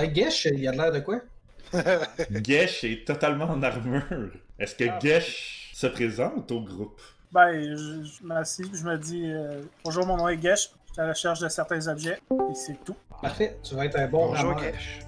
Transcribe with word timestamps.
Hey, 0.00 0.10
Gesh, 0.14 0.46
il 0.46 0.66
a 0.66 0.72
l'air 0.72 0.92
de 0.92 1.00
quoi? 1.00 1.20
Gesh 2.42 2.84
est 2.84 3.06
totalement 3.06 3.44
en 3.44 3.62
armure. 3.62 4.30
Est-ce 4.58 4.74
que 4.74 4.84
Ah. 4.88 4.98
Gesh 5.02 5.70
se 5.74 5.86
présente 5.88 6.50
au 6.50 6.62
groupe? 6.62 7.00
Ben, 7.32 7.52
je, 7.62 8.02
je 8.04 8.24
m'assis, 8.26 8.64
je 8.72 8.82
me 8.84 8.96
dis 8.96 9.30
euh, 9.30 9.60
Bonjour, 9.84 10.06
mon 10.06 10.16
nom 10.16 10.28
est 10.28 10.40
Gesh, 10.40 10.70
je 10.88 10.92
suis 10.92 11.00
à 11.00 11.04
la 11.04 11.08
recherche 11.12 11.40
de 11.40 11.48
certains 11.48 11.86
objets, 11.88 12.16
et 12.32 12.54
c'est 12.54 12.82
tout. 12.84 12.96
Parfait, 13.20 13.58
tu 13.62 13.74
vas 13.74 13.84
être 13.84 13.98
un 13.98 14.08
bon 14.08 14.28
Bonjour, 14.28 14.54
rameur. 14.54 14.72
Gesh. 14.72 15.00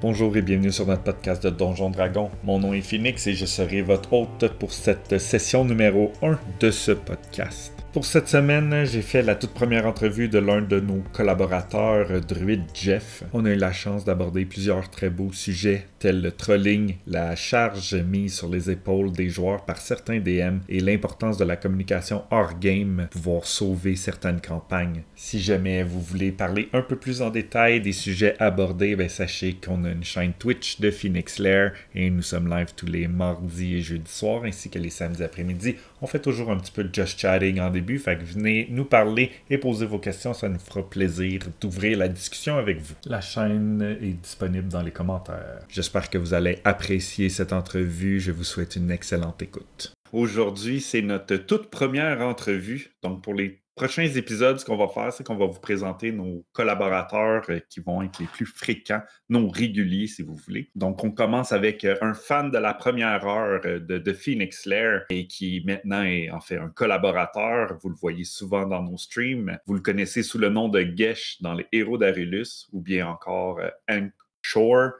Bonjour 0.00 0.34
et 0.36 0.42
bienvenue 0.42 0.72
sur 0.72 0.86
notre 0.86 1.02
podcast 1.02 1.42
de 1.42 1.50
Donjon 1.50 1.90
Dragon. 1.90 2.30
Mon 2.44 2.58
nom 2.60 2.72
est 2.72 2.80
Phoenix 2.82 3.26
et 3.26 3.34
je 3.34 3.44
serai 3.46 3.82
votre 3.82 4.12
hôte 4.12 4.48
pour 4.58 4.72
cette 4.72 5.18
session 5.18 5.64
numéro 5.64 6.12
1 6.22 6.38
de 6.60 6.70
ce 6.70 6.92
podcast. 6.92 7.72
Pour 7.92 8.04
cette 8.04 8.28
semaine, 8.28 8.84
j'ai 8.84 9.02
fait 9.02 9.20
la 9.20 9.34
toute 9.34 9.50
première 9.50 9.84
entrevue 9.84 10.28
de 10.28 10.38
l'un 10.38 10.62
de 10.62 10.78
nos 10.78 11.02
collaborateurs, 11.12 12.20
Druide 12.20 12.62
Jeff. 12.72 13.24
On 13.32 13.44
a 13.44 13.50
eu 13.50 13.56
la 13.56 13.72
chance 13.72 14.04
d'aborder 14.04 14.44
plusieurs 14.44 14.90
très 14.90 15.10
beaux 15.10 15.32
sujets 15.32 15.88
tels 16.00 16.22
le 16.22 16.32
trolling, 16.32 16.96
la 17.06 17.36
charge 17.36 17.94
mise 17.94 18.34
sur 18.34 18.48
les 18.48 18.70
épaules 18.70 19.12
des 19.12 19.28
joueurs 19.28 19.66
par 19.66 19.76
certains 19.76 20.18
DM 20.18 20.60
et 20.68 20.80
l'importance 20.80 21.36
de 21.36 21.44
la 21.44 21.56
communication 21.56 22.24
hors 22.30 22.58
game 22.58 23.06
pour 23.10 23.20
pouvoir 23.20 23.44
sauver 23.44 23.96
certaines 23.96 24.40
campagnes. 24.40 25.02
Si 25.14 25.40
jamais 25.40 25.82
vous 25.82 26.00
voulez 26.00 26.32
parler 26.32 26.70
un 26.72 26.80
peu 26.80 26.96
plus 26.96 27.20
en 27.20 27.28
détail 27.28 27.82
des 27.82 27.92
sujets 27.92 28.34
abordés, 28.38 28.96
ben 28.96 29.10
sachez 29.10 29.54
qu'on 29.54 29.84
a 29.84 29.90
une 29.90 30.02
chaîne 30.02 30.32
Twitch 30.38 30.80
de 30.80 30.90
Phoenix 30.90 31.38
Lair 31.38 31.74
et 31.94 32.08
nous 32.08 32.22
sommes 32.22 32.48
live 32.48 32.72
tous 32.74 32.86
les 32.86 33.06
mardis 33.06 33.76
et 33.76 33.82
jeudis 33.82 34.10
soirs 34.10 34.44
ainsi 34.44 34.70
que 34.70 34.78
les 34.78 34.88
samedis 34.88 35.22
après-midi. 35.22 35.76
On 36.00 36.06
fait 36.06 36.18
toujours 36.18 36.50
un 36.50 36.56
petit 36.56 36.72
peu 36.72 36.82
de 36.82 36.94
just 36.94 37.20
chatting 37.20 37.60
en 37.60 37.70
début, 37.70 37.98
fait 37.98 38.16
que 38.16 38.24
venez 38.24 38.68
nous 38.70 38.86
parler 38.86 39.32
et 39.50 39.58
poser 39.58 39.84
vos 39.84 39.98
questions, 39.98 40.32
ça 40.32 40.48
nous 40.48 40.58
fera 40.58 40.88
plaisir 40.88 41.42
d'ouvrir 41.60 41.98
la 41.98 42.08
discussion 42.08 42.56
avec 42.56 42.80
vous. 42.80 42.94
La 43.04 43.20
chaîne 43.20 43.98
est 44.00 44.14
disponible 44.22 44.68
dans 44.68 44.82
les 44.82 44.92
commentaires. 44.92 45.60
Que 45.98 46.18
vous 46.18 46.34
allez 46.34 46.60
apprécier 46.64 47.28
cette 47.28 47.52
entrevue, 47.52 48.20
je 48.20 48.32
vous 48.32 48.44
souhaite 48.44 48.76
une 48.76 48.90
excellente 48.90 49.42
écoute. 49.42 49.92
Aujourd'hui, 50.12 50.80
c'est 50.80 51.02
notre 51.02 51.36
toute 51.36 51.70
première 51.70 52.20
entrevue, 52.20 52.96
donc 53.02 53.22
pour 53.22 53.34
les 53.34 53.60
prochains 53.80 54.02
épisodes, 54.02 54.58
ce 54.58 54.64
qu'on 54.66 54.76
va 54.76 54.88
faire, 54.88 55.10
c'est 55.10 55.24
qu'on 55.24 55.36
va 55.36 55.46
vous 55.46 55.60
présenter 55.60 56.12
nos 56.12 56.44
collaborateurs 56.52 57.44
euh, 57.48 57.60
qui 57.70 57.80
vont 57.80 58.02
être 58.02 58.18
les 58.18 58.26
plus 58.26 58.44
fréquents, 58.44 59.00
non 59.30 59.48
réguliers 59.48 60.06
si 60.06 60.22
vous 60.22 60.34
voulez. 60.34 60.70
Donc, 60.74 61.02
on 61.02 61.10
commence 61.10 61.52
avec 61.52 61.86
euh, 61.86 61.96
un 62.02 62.12
fan 62.12 62.50
de 62.50 62.58
la 62.58 62.74
première 62.74 63.26
heure 63.26 63.62
euh, 63.64 63.78
de, 63.78 64.12
Phoenix 64.12 64.66
Lair 64.66 65.06
et 65.08 65.26
qui 65.26 65.62
maintenant 65.64 66.02
est 66.02 66.30
en 66.30 66.40
fait 66.40 66.58
un 66.58 66.68
collaborateur. 66.68 67.78
Vous 67.80 67.88
le 67.88 67.94
voyez 67.94 68.24
souvent 68.24 68.66
dans 68.66 68.82
nos 68.82 68.98
streams. 68.98 69.56
Vous 69.66 69.74
le 69.74 69.80
connaissez 69.80 70.22
sous 70.22 70.36
le 70.36 70.50
nom 70.50 70.68
de 70.68 70.82
Gesh 70.94 71.40
dans 71.40 71.54
les 71.54 71.66
Héros 71.72 71.96
d'Arulus 71.96 72.68
ou 72.72 72.82
bien 72.82 73.06
encore 73.06 73.60
Hank 73.88 74.12
Shore 74.42 74.90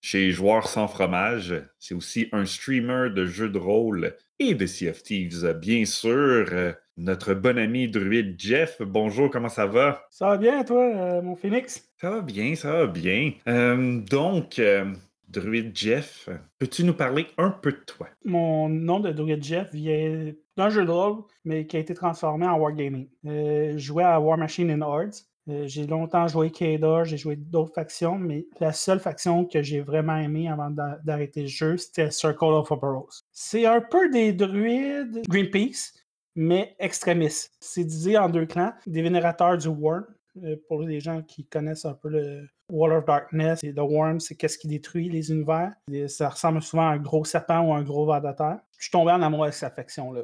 chez 0.00 0.30
Joueurs 0.30 0.68
sans 0.68 0.88
fromage. 0.88 1.54
C'est 1.78 1.94
aussi 1.94 2.28
un 2.32 2.44
streamer 2.44 3.10
de 3.10 3.26
jeux 3.26 3.48
de 3.50 3.58
rôle 3.58 4.16
et 4.38 4.54
de 4.54 4.66
Sea 4.66 4.88
of 4.90 5.02
Thieves. 5.02 5.52
Bien 5.60 5.84
sûr, 5.84 6.46
euh, 6.52 6.72
notre 6.96 7.34
bon 7.34 7.58
ami 7.58 7.88
druide 7.88 8.36
Jeff. 8.38 8.80
Bonjour, 8.82 9.30
comment 9.30 9.48
ça 9.48 9.66
va? 9.66 10.02
Ça 10.10 10.28
va 10.28 10.36
bien, 10.36 10.64
toi, 10.64 10.82
euh, 10.84 11.22
mon 11.22 11.36
Phoenix? 11.36 11.88
Ça 12.00 12.10
va 12.10 12.20
bien, 12.20 12.54
ça 12.54 12.72
va 12.72 12.86
bien. 12.86 13.32
Euh, 13.48 14.00
donc, 14.00 14.58
euh, 14.58 14.86
druide 15.28 15.72
Jeff, 15.74 16.28
peux-tu 16.58 16.84
nous 16.84 16.94
parler 16.94 17.26
un 17.38 17.50
peu 17.50 17.72
de 17.72 17.84
toi? 17.86 18.08
Mon 18.24 18.68
nom 18.68 19.00
de 19.00 19.12
Druid 19.12 19.42
Jeff 19.44 19.72
vient 19.72 20.32
d'un 20.56 20.70
jeu 20.70 20.84
de 20.84 20.90
rôle, 20.90 21.22
mais 21.44 21.66
qui 21.66 21.76
a 21.76 21.80
été 21.80 21.94
transformé 21.94 22.46
en 22.46 22.58
Wargaming. 22.58 23.08
Je 23.24 23.74
jouais 23.76 24.04
à 24.04 24.18
War 24.18 24.36
Machine 24.36 24.70
and 24.72 24.80
Hordes. 24.80 25.14
Euh, 25.48 25.66
j'ai 25.66 25.86
longtemps 25.86 26.28
joué 26.28 26.50
Kador, 26.50 27.04
j'ai 27.06 27.16
joué 27.16 27.34
d'autres 27.36 27.72
factions, 27.74 28.18
mais 28.18 28.46
la 28.60 28.72
seule 28.72 29.00
faction 29.00 29.46
que 29.46 29.62
j'ai 29.62 29.80
vraiment 29.80 30.16
aimée 30.16 30.48
avant 30.48 30.70
d'a- 30.70 30.98
d'arrêter 31.04 31.42
le 31.42 31.48
jeu, 31.48 31.76
c'était 31.76 32.10
Circle 32.10 32.44
of 32.44 32.70
Operaos. 32.70 33.22
C'est 33.32 33.64
un 33.66 33.80
peu 33.80 34.10
des 34.10 34.32
druides 34.32 35.22
Greenpeace, 35.28 35.94
mais 36.36 36.76
extrémistes. 36.78 37.52
C'est 37.60 37.84
divisé 37.84 38.18
en 38.18 38.28
deux 38.28 38.46
clans, 38.46 38.72
des 38.86 39.02
vénérateurs 39.02 39.56
du 39.56 39.68
Worm, 39.68 40.04
euh, 40.44 40.56
pour 40.68 40.82
les 40.82 41.00
gens 41.00 41.22
qui 41.22 41.46
connaissent 41.46 41.86
un 41.86 41.94
peu 41.94 42.08
le 42.10 42.46
Wall 42.70 42.92
of 42.92 43.04
Darkness 43.06 43.64
et 43.64 43.74
The 43.74 43.78
Worm, 43.80 44.20
c'est 44.20 44.36
qu'est-ce 44.36 44.56
qui 44.58 44.68
détruit 44.68 45.08
les 45.08 45.30
univers. 45.32 45.72
Ça 46.06 46.28
ressemble 46.28 46.62
souvent 46.62 46.88
à 46.88 46.92
un 46.92 46.98
gros 46.98 47.24
sapin 47.24 47.60
ou 47.62 47.72
un 47.72 47.82
gros 47.82 48.06
ver 48.06 48.20
de 48.20 48.30
terre. 48.32 48.60
Je 48.78 48.84
suis 48.84 48.90
tombé 48.92 49.10
en 49.10 49.22
amour 49.22 49.42
avec 49.42 49.54
cette 49.54 49.74
faction-là. 49.74 50.20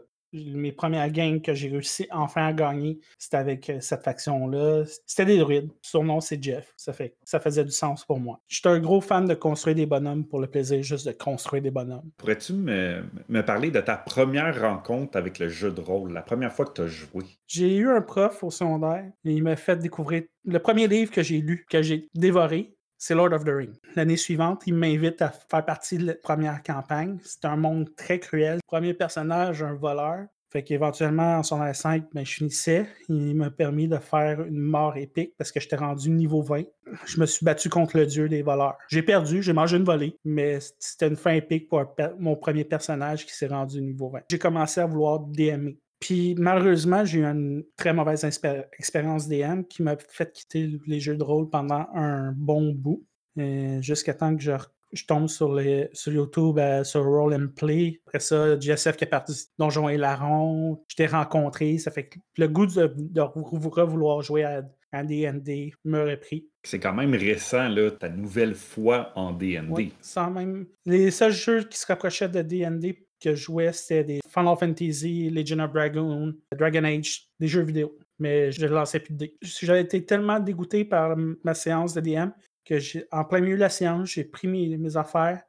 Mes 0.55 0.73
premières 0.73 1.11
games 1.11 1.41
que 1.41 1.55
j'ai 1.55 1.69
réussi 1.69 2.07
enfin 2.11 2.47
à 2.47 2.53
gagner, 2.53 2.99
c'était 3.19 3.37
avec 3.37 3.71
euh, 3.71 3.81
cette 3.81 4.03
faction-là. 4.03 4.85
C'était 5.07 5.25
des 5.25 5.39
druides. 5.39 5.71
Son 5.83 6.05
nom, 6.05 6.21
c'est 6.21 6.43
Jeff. 6.43 6.73
Ça, 6.77 6.93
fait, 6.93 7.17
ça 7.25 7.41
faisait 7.41 7.65
du 7.65 7.71
sens 7.71 8.05
pour 8.05 8.21
moi. 8.21 8.41
Je 8.49 8.57
suis 8.57 8.69
un 8.69 8.79
gros 8.79 9.01
fan 9.01 9.27
de 9.27 9.35
construire 9.35 9.77
des 9.77 9.87
bonhommes 9.87 10.27
pour 10.27 10.41
le 10.41 10.47
plaisir 10.47 10.83
juste 10.83 11.07
de 11.07 11.13
construire 11.13 11.63
des 11.63 11.71
bonhommes. 11.71 12.11
Pourrais-tu 12.17 12.53
me, 12.53 13.05
me 13.29 13.41
parler 13.43 13.71
de 13.71 13.81
ta 13.81 13.97
première 13.97 14.61
rencontre 14.61 15.17
avec 15.17 15.39
le 15.39 15.49
jeu 15.49 15.71
de 15.71 15.81
rôle, 15.81 16.13
la 16.13 16.23
première 16.23 16.53
fois 16.53 16.67
que 16.67 16.73
tu 16.73 16.83
as 16.83 16.87
joué? 16.87 17.25
J'ai 17.47 17.77
eu 17.77 17.89
un 17.89 18.03
prof 18.03 18.43
au 18.43 18.51
secondaire 18.51 19.11
et 19.25 19.33
il 19.33 19.43
m'a 19.43 19.57
fait 19.57 19.77
découvrir 19.77 20.25
le 20.45 20.59
premier 20.59 20.87
livre 20.87 21.11
que 21.11 21.23
j'ai 21.23 21.41
lu, 21.41 21.67
que 21.69 21.83
j'ai 21.83 22.09
dévoré. 22.15 22.76
C'est 22.99 23.15
Lord 23.15 23.33
of 23.33 23.45
the 23.45 23.51
Rings. 23.51 23.77
L'année 23.95 24.17
suivante, 24.17 24.63
il 24.67 24.75
m'invite 24.75 25.21
à 25.21 25.31
faire 25.31 25.65
partie 25.65 25.99
de 25.99 26.07
la 26.07 26.15
première 26.15 26.63
campagne. 26.63 27.19
C'est 27.23 27.45
un 27.45 27.57
monde 27.57 27.95
très 27.95 28.19
cruel. 28.19 28.61
Premier 28.67 28.95
personnage, 28.95 29.63
un 29.63 29.75
voleur. 29.75 30.27
Fait 30.53 30.63
qu'éventuellement, 30.63 31.39
en 31.39 31.43
son 31.43 31.61
5, 31.73 32.05
ben, 32.15 32.25
je 32.25 32.33
finissais. 32.33 32.87
Il 33.09 33.35
m'a 33.35 33.51
permis 33.51 33.89
de 33.89 33.99
faire 33.99 34.43
une 34.43 34.61
mort 34.61 34.97
épique 34.97 35.35
parce 35.37 35.51
que 35.51 35.61
j'étais 35.61 35.77
rendu 35.77 36.09
niveau 36.09 36.41
20. 36.41 36.63
Je 37.05 37.21
me 37.21 37.27
suis 37.27 37.45
battu 37.45 37.69
contre 37.69 37.99
le 37.99 38.07
dieu 38.07 38.29
des 38.29 38.43
voleurs. 38.43 38.79
J'ai 38.89 39.03
perdu, 39.03 39.43
j'ai 39.43 39.53
mangé 39.53 39.77
une 39.77 39.85
volée, 39.85 40.17
mais 40.25 40.59
c'était 40.79 41.09
une 41.09 41.17
fin 41.17 41.33
épique 41.33 41.69
pour 41.69 41.85
mon 42.19 42.37
premier 42.37 42.65
personnage 42.65 43.27
qui 43.27 43.35
s'est 43.35 43.49
rendu 43.49 43.83
niveau 43.83 44.09
20. 44.09 44.21
J'ai 44.31 44.39
commencé 44.39 44.81
à 44.81 44.87
vouloir 44.87 45.19
DMer. 45.21 45.79
Puis 46.01 46.35
malheureusement, 46.39 47.05
j'ai 47.05 47.21
eu 47.21 47.25
une 47.25 47.65
très 47.77 47.93
mauvaise 47.93 48.25
expérience 48.25 49.29
DM 49.29 49.63
qui 49.63 49.83
m'a 49.83 49.97
fait 49.97 50.33
quitter 50.33 50.79
les 50.87 51.01
jeux 51.01 51.17
de 51.17 51.25
rôle 51.25 51.49
pendant 51.49 51.87
un 51.95 52.33
bon 52.33 52.73
bout, 52.73 53.05
euh, 53.39 53.81
jusqu'à 53.81 54.15
temps 54.15 54.37
que 54.37 54.43
je, 54.43 54.53
je 54.93 55.05
tombe 55.05 55.29
sur, 55.29 55.55
les, 55.55 55.89
sur 55.93 56.13
YouTube, 56.13 56.59
euh, 56.59 56.85
sur 56.85 57.05
Roll 57.05 57.35
and 57.35 57.49
Play. 57.57 58.01
Après 58.07 58.21
ça, 58.21 58.59
JSF 58.59 58.97
qui 58.97 59.05
est 59.05 59.09
parti 59.09 59.49
Donjon 59.59 59.89
et 59.89 59.97
Larron, 59.97 60.83
je 60.89 60.97
t'ai 60.97 61.07
rencontré. 61.07 61.79
Ça 61.79 61.91
fait 61.91 62.09
que 62.09 62.19
le 62.37 62.49
goût 62.49 62.67
de, 62.67 62.93
de 62.97 63.83
vouloir 63.83 64.23
jouer 64.23 64.45
à, 64.45 64.63
à 64.93 65.03
D&D 65.03 65.73
me 65.85 66.11
repris. 66.11 66.49
C'est 66.63 66.81
quand 66.81 66.95
même 66.95 67.15
récent, 67.15 67.69
là, 67.69 67.91
ta 67.91 68.09
nouvelle 68.09 68.55
fois 68.55 69.13
en 69.15 69.33
D&D. 69.33 69.67
Oui, 69.71 69.93
sans 70.01 70.31
même... 70.31 70.67
Les 70.85 71.11
seuls 71.11 71.33
jeux 71.33 71.65
qui 71.65 71.79
se 71.79 71.87
rapprochaient 71.87 72.29
de 72.29 72.43
D&D 72.43 73.06
que 73.27 73.35
je 73.35 73.43
jouais, 73.43 73.73
c'était 73.73 74.05
des 74.05 74.21
Final 74.29 74.57
Fantasy, 74.57 75.31
Legion 75.31 75.59
of 75.59 75.73
Dragon, 75.73 76.33
Dragon 76.57 76.85
Age, 76.85 77.29
des 77.41 77.49
jeux 77.49 77.63
vidéo. 77.63 77.99
Mais 78.19 78.53
je 78.53 78.65
ne 78.65 78.71
lançais 78.71 79.01
plus 79.01 79.15
de 79.15 79.19
dés. 79.19 79.37
J'avais 79.43 79.83
été 79.83 80.05
tellement 80.05 80.39
dégoûté 80.39 80.85
par 80.85 81.17
ma 81.17 81.55
séance 81.55 81.93
de 81.95 82.01
DM 82.01 82.31
que, 82.65 82.79
en 83.11 83.25
plein 83.25 83.41
milieu 83.41 83.57
de 83.57 83.61
la 83.61 83.69
séance, 83.69 84.11
j'ai 84.11 84.25
pris 84.25 84.47
mes, 84.47 84.77
mes 84.77 84.97
affaires, 84.97 85.43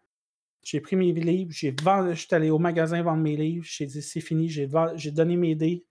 j'ai 0.63 0.81
pris 0.81 0.95
mes 0.95 1.13
livres, 1.13 1.51
j'ai 1.53 1.73
vendu, 1.81 2.16
je 2.16 2.25
suis 2.25 2.35
allé 2.35 2.49
au 2.49 2.57
magasin 2.59 3.01
vendre 3.01 3.21
mes 3.21 3.37
livres, 3.37 3.66
j'ai 3.67 3.85
dit 3.85 4.01
c'est 4.01 4.21
fini, 4.21 4.49
j'ai 4.49 4.67
donné 5.11 5.37
mes 5.37 5.55
dés. 5.55 5.85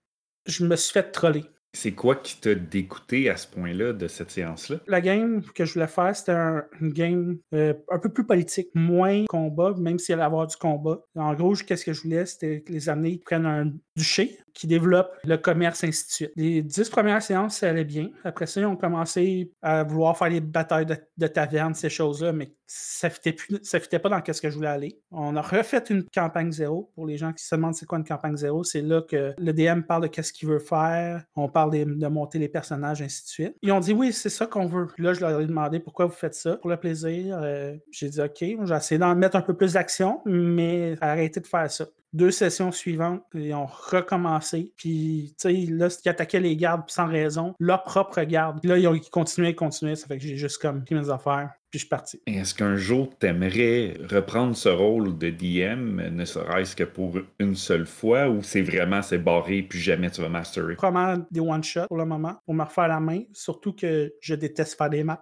Je 0.45 0.65
me 0.65 0.75
suis 0.75 0.93
fait 0.93 1.11
troller. 1.11 1.45
C'est 1.79 1.91
quoi 1.91 2.15
qui 2.15 2.41
t'a 2.41 2.55
dégoûté 2.55 3.29
à 3.29 3.37
ce 3.37 3.45
point-là 3.45 3.93
de 3.93 4.07
cette 4.07 4.31
séance-là? 4.31 4.77
La 4.87 4.99
game 4.99 5.43
que 5.53 5.63
je 5.63 5.73
voulais 5.75 5.85
faire, 5.85 6.15
c'était 6.15 6.31
un- 6.31 6.63
une 6.81 6.91
game 6.91 7.37
euh, 7.53 7.75
un 7.91 7.99
peu 7.99 8.09
plus 8.11 8.25
politique, 8.25 8.69
moins 8.73 9.25
combat, 9.29 9.75
même 9.77 9.99
s'il 9.99 10.15
allait 10.15 10.23
avoir 10.23 10.47
du 10.47 10.55
combat. 10.55 10.99
En 11.15 11.35
gros, 11.35 11.53
qu'est-ce 11.53 11.85
que 11.85 11.93
je 11.93 12.01
voulais, 12.01 12.25
c'était 12.25 12.61
que 12.61 12.73
les 12.73 12.89
amener, 12.89 13.21
prennent 13.23 13.45
un 13.45 13.71
duché, 13.97 14.37
qui 14.53 14.67
développe 14.67 15.11
le 15.23 15.37
commerce, 15.37 15.83
ainsi 15.83 16.05
de 16.05 16.11
suite. 16.11 16.31
Les 16.35 16.61
dix 16.61 16.89
premières 16.89 17.21
séances, 17.21 17.57
ça 17.57 17.69
allait 17.69 17.83
bien. 17.83 18.09
Après 18.23 18.47
ça, 18.47 18.61
ils 18.61 18.65
ont 18.65 18.75
commencé 18.75 19.51
à 19.61 19.83
vouloir 19.83 20.17
faire 20.17 20.29
les 20.29 20.41
batailles 20.41 20.85
de, 20.85 21.27
taverne, 21.27 21.75
ces 21.75 21.89
choses-là, 21.89 22.31
mais 22.31 22.53
ça 22.65 23.07
ne 23.07 23.13
fitait, 23.13 23.99
pas 23.99 24.09
dans 24.09 24.21
ce 24.25 24.41
que 24.41 24.49
je 24.49 24.55
voulais 24.55 24.67
aller. 24.67 24.99
On 25.11 25.35
a 25.35 25.41
refait 25.41 25.83
une 25.89 26.03
campagne 26.03 26.51
zéro. 26.51 26.91
Pour 26.95 27.05
les 27.05 27.17
gens 27.17 27.33
qui 27.33 27.43
se 27.43 27.55
demandent 27.55 27.75
c'est 27.75 27.85
quoi 27.85 27.99
une 27.99 28.03
campagne 28.03 28.35
zéro, 28.35 28.63
c'est 28.63 28.81
là 28.81 29.01
que 29.01 29.35
le 29.37 29.53
DM 29.53 29.81
parle 29.81 30.03
de 30.03 30.07
qu'est-ce 30.07 30.33
qu'il 30.33 30.49
veut 30.49 30.59
faire, 30.59 31.23
on 31.35 31.49
parle 31.49 31.71
de, 31.71 32.07
monter 32.07 32.39
les 32.39 32.49
personnages, 32.49 33.01
ainsi 33.01 33.23
de 33.23 33.27
suite. 33.27 33.55
Ils 33.61 33.71
ont 33.71 33.79
dit 33.79 33.93
oui, 33.93 34.11
c'est 34.11 34.29
ça 34.29 34.47
qu'on 34.47 34.65
veut. 34.65 34.87
Là, 34.97 35.13
je 35.13 35.21
leur 35.21 35.39
ai 35.39 35.45
demandé 35.45 35.79
pourquoi 35.79 36.05
vous 36.05 36.13
faites 36.13 36.33
ça, 36.33 36.55
pour 36.57 36.69
le 36.69 36.77
plaisir. 36.77 37.37
Euh, 37.41 37.75
j'ai 37.91 38.09
dit 38.09 38.21
OK, 38.21 38.37
j'ai 38.39 38.75
essayé 38.75 38.97
d'en 38.97 39.15
mettre 39.15 39.35
un 39.35 39.41
peu 39.41 39.55
plus 39.55 39.73
d'action, 39.73 40.21
mais 40.25 40.95
arrêtez 41.01 41.41
de 41.41 41.47
faire 41.47 41.69
ça. 41.69 41.85
Deux 42.13 42.31
sessions 42.31 42.71
suivantes, 42.71 43.23
ils 43.33 43.53
ont 43.53 43.65
recommencé. 43.65 44.71
Puis, 44.77 45.35
tu 45.39 45.49
sais, 45.49 45.71
là, 45.71 45.87
ils 46.03 46.09
attaquaient 46.09 46.39
les 46.39 46.55
gardes 46.55 46.83
sans 46.87 47.07
raison, 47.07 47.53
leur 47.59 47.83
propre 47.83 48.21
garde. 48.23 48.59
Puis 48.61 48.69
là, 48.69 48.77
ils 48.77 48.87
ont 48.87 48.97
continué, 49.11 49.55
continué. 49.55 49.95
Ça 49.95 50.07
fait 50.07 50.17
que 50.17 50.23
j'ai 50.23 50.37
juste 50.37 50.61
comme 50.61 50.83
pris 50.83 50.95
mes 50.95 51.09
affaires, 51.09 51.51
puis 51.69 51.79
je 51.79 51.85
suis 51.85 51.89
parti. 51.89 52.21
Est-ce 52.25 52.55
qu'un 52.55 52.77
jour, 52.77 53.09
t'aimerais 53.19 53.97
reprendre 54.09 54.55
ce 54.55 54.69
rôle 54.69 55.17
de 55.17 55.29
DM, 55.29 56.09
ne 56.09 56.25
serait-ce 56.25 56.75
que 56.75 56.85
pour 56.85 57.19
une 57.39 57.55
seule 57.55 57.85
fois, 57.85 58.29
ou 58.29 58.41
c'est 58.41 58.61
vraiment, 58.61 59.01
c'est 59.01 59.17
barré, 59.17 59.63
puis 59.63 59.79
jamais 59.79 60.09
tu 60.09 60.21
vas 60.21 60.29
masterer? 60.29 60.75
Probablement 60.75 61.25
des 61.29 61.41
one-shots 61.41 61.87
pour 61.87 61.97
le 61.97 62.05
moment, 62.05 62.35
pour 62.45 62.53
me 62.53 62.63
refaire 62.63 62.87
la 62.87 62.99
main. 62.99 63.23
Surtout 63.33 63.73
que 63.73 64.13
je 64.21 64.33
déteste 64.33 64.77
faire 64.77 64.89
des 64.89 65.03
maps. 65.03 65.21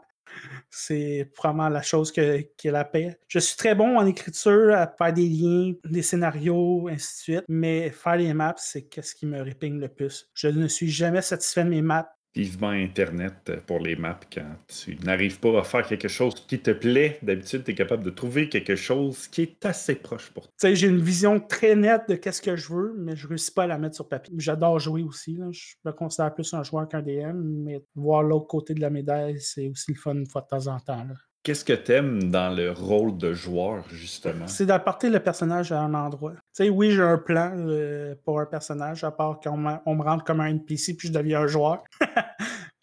C'est 0.70 1.30
probablement 1.34 1.70
la 1.70 1.82
chose 1.82 2.12
que, 2.12 2.42
qui 2.58 2.70
la 2.70 2.86
paix. 2.86 3.18
Je 3.28 3.40
suis 3.40 3.58
très 3.58 3.76
bon 3.76 3.98
en 3.98 4.06
écriture, 4.06 4.74
à 4.76 4.88
faire 4.88 5.14
des 5.14 5.28
liens, 5.28 5.74
des 5.86 6.02
scénarios, 6.02 6.88
ainsi 6.90 7.08
de 7.08 7.36
suite, 7.38 7.46
mais 7.48 7.90
faire 7.92 8.18
les 8.18 8.34
maps, 8.34 8.56
c'est 8.58 8.88
ce 9.02 9.16
qui 9.16 9.26
me 9.26 9.42
répigne 9.42 9.80
le 9.80 9.88
plus. 9.88 10.30
Je 10.34 10.48
ne 10.48 10.68
suis 10.68 10.90
jamais 10.90 11.22
satisfait 11.22 11.64
de 11.64 11.70
mes 11.70 11.82
maps 11.82 12.15
vivement 12.36 12.70
Internet 12.70 13.52
pour 13.66 13.80
les 13.80 13.96
maps 13.96 14.20
quand 14.34 14.56
tu 14.68 14.98
n'arrives 15.04 15.40
pas 15.40 15.60
à 15.60 15.64
faire 15.64 15.88
quelque 15.88 16.08
chose 16.08 16.36
qui 16.48 16.60
te 16.60 16.72
plaît. 16.72 17.18
D'habitude, 17.22 17.64
tu 17.64 17.72
es 17.72 17.76
capable 17.76 18.04
de 18.04 18.10
trouver 18.10 18.50
quelque 18.50 18.76
chose 18.76 19.28
qui 19.28 19.44
est 19.44 19.66
assez 19.66 19.96
proche 19.96 20.30
pour 20.32 20.48
toi. 20.48 20.74
J'ai 20.74 20.88
une 20.88 21.02
vision 21.02 21.40
très 21.40 21.76
nette 21.76 22.10
de 22.10 22.16
qu'est-ce 22.16 22.42
que 22.42 22.56
je 22.56 22.74
veux, 22.74 22.94
mais 22.98 23.16
je 23.16 23.28
réussis 23.28 23.52
pas 23.52 23.64
à 23.64 23.68
la 23.68 23.78
mettre 23.78 23.96
sur 23.96 24.08
papier. 24.08 24.34
J'adore 24.38 24.80
jouer 24.80 25.04
aussi. 25.04 25.40
Je 25.52 25.76
me 25.86 25.92
considère 25.92 26.34
plus 26.34 26.54
un 26.54 26.64
joueur 26.64 26.88
qu'un 26.88 27.02
DM, 27.02 27.42
mais 27.64 27.82
voir 27.96 28.24
l'autre 28.24 28.48
côté 28.48 28.74
de 28.74 28.82
la 28.82 28.90
médaille, 28.90 29.40
c'est 29.40 29.70
aussi 29.70 29.94
le 29.94 29.98
fun 29.98 30.16
une 30.16 30.28
fois 30.28 30.42
de 30.42 30.48
temps 30.48 30.68
en 30.68 30.80
temps. 30.80 31.08
Qu'est-ce 31.46 31.64
que 31.64 31.74
t'aimes 31.74 32.32
dans 32.32 32.50
le 32.50 32.72
rôle 32.72 33.20
de 33.20 33.32
joueur, 33.36 33.88
justement? 33.90 34.48
C'est 34.48 34.66
d'apporter 34.66 35.12
le 35.12 35.20
personnage 35.20 35.72
à 35.72 35.80
un 35.80 35.94
endroit. 35.94 36.32
Tu 36.32 36.40
sais, 36.54 36.70
oui, 36.70 36.90
j'ai 36.90 37.04
un 37.04 37.20
plan 37.20 37.54
euh, 37.56 38.16
pour 38.26 38.40
un 38.40 38.48
personnage, 38.48 39.04
à 39.04 39.12
part 39.12 39.40
qu'on 39.40 39.56
me 39.58 40.02
rentre 40.02 40.24
comme 40.24 40.40
un 40.40 40.48
NPC 40.48 40.96
puis 40.98 41.10
je 41.10 41.14
deviens 41.14 41.42
un 41.42 41.48
joueur. 41.48 41.84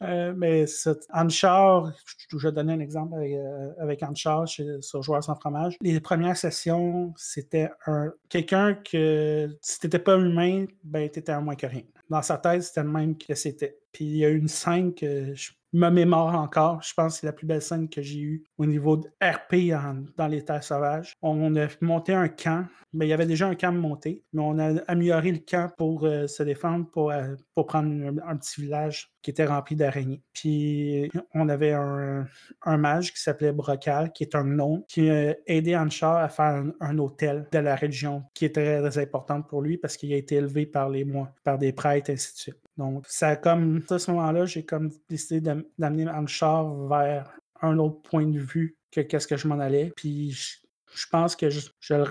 Euh, 0.04 0.34
mais 0.36 0.64
Anchar, 1.12 1.92
je 2.28 2.36
vais 2.36 2.50
donner 2.50 2.72
un 2.72 2.80
exemple 2.80 3.14
avec, 3.14 4.02
euh, 4.02 4.06
Anchar 4.08 4.48
sur 4.48 5.00
Joueurs 5.00 5.22
sans 5.22 5.36
fromage. 5.36 5.76
Les 5.80 6.00
premières 6.00 6.36
sessions, 6.36 7.14
c'était 7.16 7.70
un 7.86 8.12
quelqu'un 8.28 8.74
que 8.74 9.48
si 9.60 9.78
t'étais 9.78 10.00
pas 10.00 10.16
humain, 10.16 10.66
ben 10.82 11.08
t'étais 11.08 11.30
un 11.30 11.40
moins 11.40 11.54
que 11.54 11.68
rien. 11.68 11.84
Dans 12.10 12.20
sa 12.20 12.36
tête, 12.36 12.64
c'était 12.64 12.82
le 12.82 12.88
même 12.88 13.16
que 13.16 13.36
c'était. 13.36 13.78
Puis 13.92 14.06
il 14.06 14.16
y 14.16 14.24
a 14.24 14.30
une 14.30 14.48
scène 14.48 14.92
que 14.92 15.36
je 15.36 15.52
me 15.72 15.88
mémore 15.90 16.34
encore. 16.34 16.82
Je 16.82 16.92
pense 16.94 17.14
que 17.14 17.20
c'est 17.20 17.26
la 17.26 17.32
plus 17.32 17.46
belle 17.46 17.62
scène 17.62 17.88
que 17.88 18.02
j'ai 18.02 18.20
eue 18.20 18.44
au 18.58 18.66
niveau 18.66 18.96
de 18.96 19.08
RP 19.22 19.72
dans 20.16 20.26
les 20.26 20.44
terres 20.44 20.64
sauvages. 20.64 21.14
On 21.22 21.56
a 21.56 21.66
monté 21.80 22.12
un 22.12 22.28
camp. 22.28 22.66
Mais 22.94 23.06
il 23.06 23.08
y 23.08 23.14
avait 23.14 23.26
déjà 23.26 23.46
un 23.46 23.54
camp 23.54 23.72
monté, 23.72 24.22
mais 24.34 24.42
on 24.42 24.58
a 24.58 24.82
amélioré 24.86 25.32
le 25.32 25.38
camp 25.38 25.72
pour 25.78 26.04
euh, 26.04 26.26
se 26.26 26.42
défendre, 26.42 26.86
pour, 26.90 27.10
euh, 27.10 27.36
prendre 27.66 28.20
un, 28.26 28.36
petit 28.36 28.60
village 28.60 29.10
qui 29.22 29.30
était 29.30 29.46
rempli 29.46 29.76
d'araignées. 29.76 30.20
Puis 30.34 31.10
on 31.32 31.48
avait 31.48 31.72
un, 31.72 32.26
un 32.64 32.76
mage 32.76 33.14
qui 33.14 33.22
s'appelait 33.22 33.52
Brocal, 33.52 34.12
qui 34.12 34.24
est 34.24 34.34
un 34.34 34.44
nom, 34.44 34.84
qui 34.88 35.08
a 35.08 35.34
aidé 35.46 35.74
Anchar 35.74 36.16
à 36.16 36.28
faire 36.28 36.64
un, 36.80 36.98
hôtel 36.98 37.48
de 37.50 37.58
la 37.58 37.76
région, 37.76 38.24
qui 38.34 38.44
est 38.44 38.54
très, 38.54 38.98
importante 38.98 39.48
pour 39.48 39.62
lui 39.62 39.78
parce 39.78 39.96
qu'il 39.96 40.12
a 40.12 40.16
été 40.16 40.34
élevé 40.34 40.66
par 40.66 40.90
les 40.90 41.04
mois, 41.04 41.32
par 41.44 41.56
des 41.56 41.72
prêtres, 41.72 42.10
ainsi 42.10 42.34
de 42.34 42.38
suite. 42.38 42.61
Donc, 42.76 43.04
ça 43.06 43.36
comme, 43.36 43.82
à 43.90 43.98
ce 43.98 44.10
moment-là, 44.10 44.46
j'ai 44.46 44.64
comme 44.64 44.90
décidé 45.08 45.40
d'amener 45.78 46.08
Anchar 46.08 46.74
vers 46.86 47.32
un 47.60 47.78
autre 47.78 48.00
point 48.02 48.26
de 48.26 48.38
vue 48.38 48.76
que 48.90 49.00
qu'est-ce 49.00 49.26
que 49.26 49.36
je 49.36 49.46
m'en 49.46 49.58
allais. 49.58 49.92
Puis, 49.96 50.30
je, 50.32 51.06
pense 51.10 51.36
que 51.36 51.48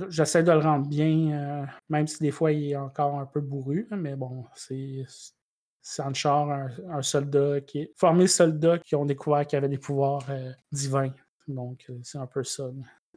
j'essaie 0.10 0.44
de 0.44 0.52
le 0.52 0.60
rendre 0.60 0.88
bien, 0.88 1.32
euh, 1.32 1.66
même 1.90 2.08
si 2.08 2.20
des 2.20 2.32
fois 2.32 2.52
il 2.52 2.72
est 2.72 2.76
encore 2.76 3.20
un 3.20 3.26
peu 3.26 3.42
bourru. 3.42 3.88
Mais 3.92 4.16
bon, 4.16 4.46
c'est 4.56 5.06
Anchar, 6.00 6.70
un, 6.90 7.02
soldat 7.02 7.62
qui 7.62 7.80
est 7.80 7.94
formé 7.98 8.28
soldat 8.28 8.78
qui 8.80 8.96
ont 8.96 9.06
découvert 9.06 9.46
qu'il 9.46 9.58
avait 9.58 9.70
des 9.70 9.78
pouvoirs 9.78 10.26
euh, 10.30 10.52
divins. 10.72 11.14
Donc, 11.48 11.86
euh, 11.90 12.00
c'est 12.04 12.20
un 12.20 12.28
peu 12.28 12.44
ça, 12.44 12.70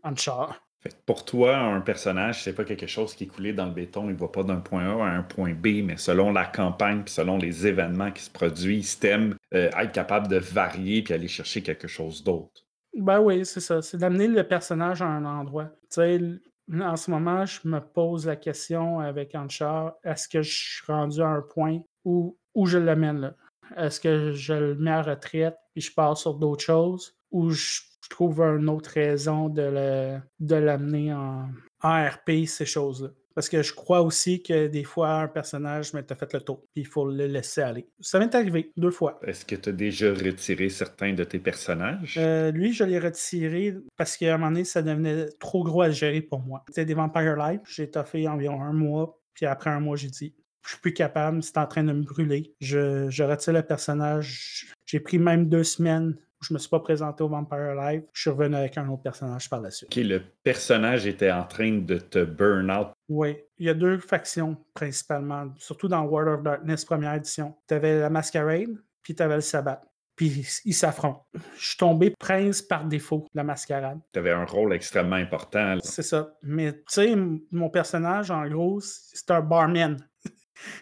Anchar 0.03 0.64
pour 1.07 1.25
toi, 1.25 1.57
un 1.57 1.81
personnage, 1.81 2.43
c'est 2.43 2.55
pas 2.55 2.65
quelque 2.65 2.87
chose 2.87 3.15
qui 3.15 3.25
est 3.25 3.27
coulé 3.29 3.53
dans 3.53 3.67
le 3.67 3.73
béton, 3.73 4.09
il 4.09 4.17
va 4.17 4.29
pas 4.29 4.43
d'un 4.43 4.61
point 4.61 4.85
A 4.85 5.07
à 5.07 5.11
un 5.11 5.23
point 5.23 5.53
B, 5.53 5.83
mais 5.85 5.97
selon 5.97 6.33
la 6.33 6.45
campagne, 6.45 7.03
puis 7.03 7.15
selon 7.15 7.39
les 7.39 7.67
événements 7.67 8.11
qui 8.11 8.23
se 8.23 8.31
produisent, 8.31 8.99
t'aimes 8.99 9.37
euh, 9.55 9.71
être 9.79 9.93
capable 9.93 10.29
de 10.29 10.37
varier 10.37 11.03
puis 11.03 11.15
aller 11.15 11.29
chercher 11.29 11.63
quelque 11.63 11.89
chose 11.89 12.23
d'autre. 12.23 12.65
Ben 12.97 13.21
oui, 13.21 13.45
c'est 13.45 13.61
ça. 13.61 13.83
C'est 13.83 13.97
d'amener 13.97 14.29
le 14.29 14.45
personnage 14.45 15.03
à 15.03 15.07
un 15.07 15.25
endroit. 15.25 15.71
Tu 15.91 16.41
en 16.81 16.97
ce 16.97 17.11
moment, 17.11 17.45
je 17.45 17.61
me 17.65 17.81
pose 17.81 18.27
la 18.27 18.37
question 18.37 19.01
avec 19.01 19.35
Anchar, 19.35 19.95
est-ce 20.03 20.29
que 20.29 20.43
je 20.43 20.57
suis 20.57 20.85
rendu 20.87 21.21
à 21.21 21.27
un 21.27 21.43
point 21.43 21.81
où, 22.05 22.37
je 22.65 22.79
l'amène 22.79 23.21
là? 23.21 23.35
Est-ce 23.77 24.01
que 24.01 24.33
je 24.33 24.55
le 24.55 24.75
mets 24.75 24.91
à 24.91 25.03
retraite 25.03 25.57
et 25.77 25.81
je 25.81 25.93
pars 25.93 26.17
sur 26.17 26.35
d'autres 26.35 26.65
choses? 26.65 27.17
Ou 27.35 27.51
je 27.51 27.81
trouve 28.09 28.41
une 28.41 28.69
autre 28.69 28.91
raison 28.95 29.49
de 29.49 30.55
l'amener 30.55 31.13
en, 31.13 31.49
en 31.83 32.09
RP, 32.09 32.47
ces 32.47 32.65
choses-là. 32.65 33.11
Parce 33.35 33.49
que 33.49 33.61
je 33.65 33.75
crois 33.75 34.03
aussi 34.03 34.45
que 34.45 34.69
des 34.69 34.85
fois, 34.85 35.23
un 35.23 35.27
personnage 35.27 35.91
t'a 35.91 36.15
fait 36.15 36.33
le 36.33 36.41
tour, 36.41 36.61
puis 36.73 36.83
il 36.83 36.87
faut 36.87 37.11
le 37.11 37.27
laisser 37.27 37.63
aller. 37.63 37.89
Ça 37.99 38.21
m'est 38.21 38.33
arrivé 38.33 38.71
deux 38.77 38.93
fois. 38.93 39.19
Est-ce 39.27 39.45
que 39.45 39.57
tu 39.57 39.71
as 39.71 39.73
déjà 39.73 40.11
retiré 40.15 40.69
certains 40.69 41.13
de 41.13 41.25
tes 41.25 41.41
personnages? 41.41 42.15
Euh, 42.17 42.53
lui, 42.53 42.73
je 42.73 42.85
l'ai 42.85 43.01
retiré 43.01 43.75
parce 43.97 44.17
qu'à 44.17 44.35
un 44.35 44.39
moment 44.39 44.53
donné, 44.53 44.63
ça 44.63 44.83
devenait 44.83 45.27
trop 45.41 45.65
gros 45.65 45.83
à 45.83 45.91
gérer 45.91 46.21
pour 46.21 46.43
moi. 46.43 46.63
C'était 46.69 46.85
des 46.85 46.95
Vampire 46.95 47.35
Life, 47.37 47.63
j'ai 47.65 47.91
toffé 47.91 48.29
environ 48.29 48.63
un 48.63 48.73
mois, 48.73 49.19
puis 49.35 49.47
après 49.47 49.71
un 49.71 49.81
mois, 49.81 49.97
j'ai 49.97 50.11
dit 50.11 50.37
je 50.65 50.71
suis 50.71 50.81
plus 50.81 50.95
capable, 50.95 51.43
c'est 51.43 51.59
en 51.59 51.67
train 51.67 51.83
de 51.83 51.93
me 51.93 52.05
brûler. 52.05 52.55
Je, 52.61 53.11
je 53.11 53.23
retire 53.25 53.53
le 53.53 53.63
personnage. 53.63 54.73
J'ai 54.87 55.01
pris 55.01 55.19
même 55.19 55.49
deux 55.49 55.65
semaines 55.65 56.17
je 56.45 56.55
me 56.55 56.59
suis 56.59 56.69
pas 56.69 56.81
présenté 56.81 57.23
au 57.23 57.29
Vampire 57.29 57.75
Live. 57.75 58.03
Je 58.13 58.21
suis 58.23 58.31
revenu 58.31 58.57
avec 58.57 58.77
un 58.79 58.89
autre 58.89 59.03
personnage 59.03 59.49
par 59.49 59.61
la 59.61 59.71
suite. 59.71 59.91
OK, 59.91 60.03
le 60.05 60.23
personnage 60.43 61.07
était 61.07 61.31
en 61.31 61.45
train 61.45 61.79
de 61.79 61.99
te 61.99 62.25
burn 62.25 62.71
out. 62.71 62.89
Oui, 63.09 63.37
il 63.59 63.67
y 63.67 63.69
a 63.71 63.75
deux 63.75 63.99
factions 63.99 64.57
principalement, 64.75 65.49
surtout 65.59 65.89
dans 65.89 66.03
World 66.05 66.29
of 66.29 66.43
Darkness 66.43 66.85
première 66.85 67.15
édition. 67.15 67.55
Tu 67.69 67.75
avais 67.75 68.01
la 68.01 68.11
Masquerade, 68.11 68.77
puis 69.03 69.15
tu 69.15 69.23
avais 69.23 69.37
le 69.37 69.41
Sabbat. 69.41 69.83
Puis 70.17 70.47
ils 70.65 70.75
s'affrontent. 70.75 71.27
Je 71.59 71.69
suis 71.71 71.77
tombé 71.77 72.15
prince 72.17 72.63
par 72.63 72.85
défaut, 72.85 73.27
la 73.35 73.43
mascarade. 73.43 73.99
Tu 74.13 74.21
avais 74.21 74.31
un 74.31 74.45
rôle 74.45 74.73
extrêmement 74.73 75.17
important. 75.17 75.77
C'est 75.83 76.05
ça. 76.05 76.37
Mais 76.43 76.73
tu 76.73 76.83
sais, 76.87 77.17
mon 77.51 77.69
personnage, 77.69 78.31
en 78.31 78.47
gros, 78.47 78.79
c'est 78.81 79.31
un 79.33 79.41
barman. 79.41 79.97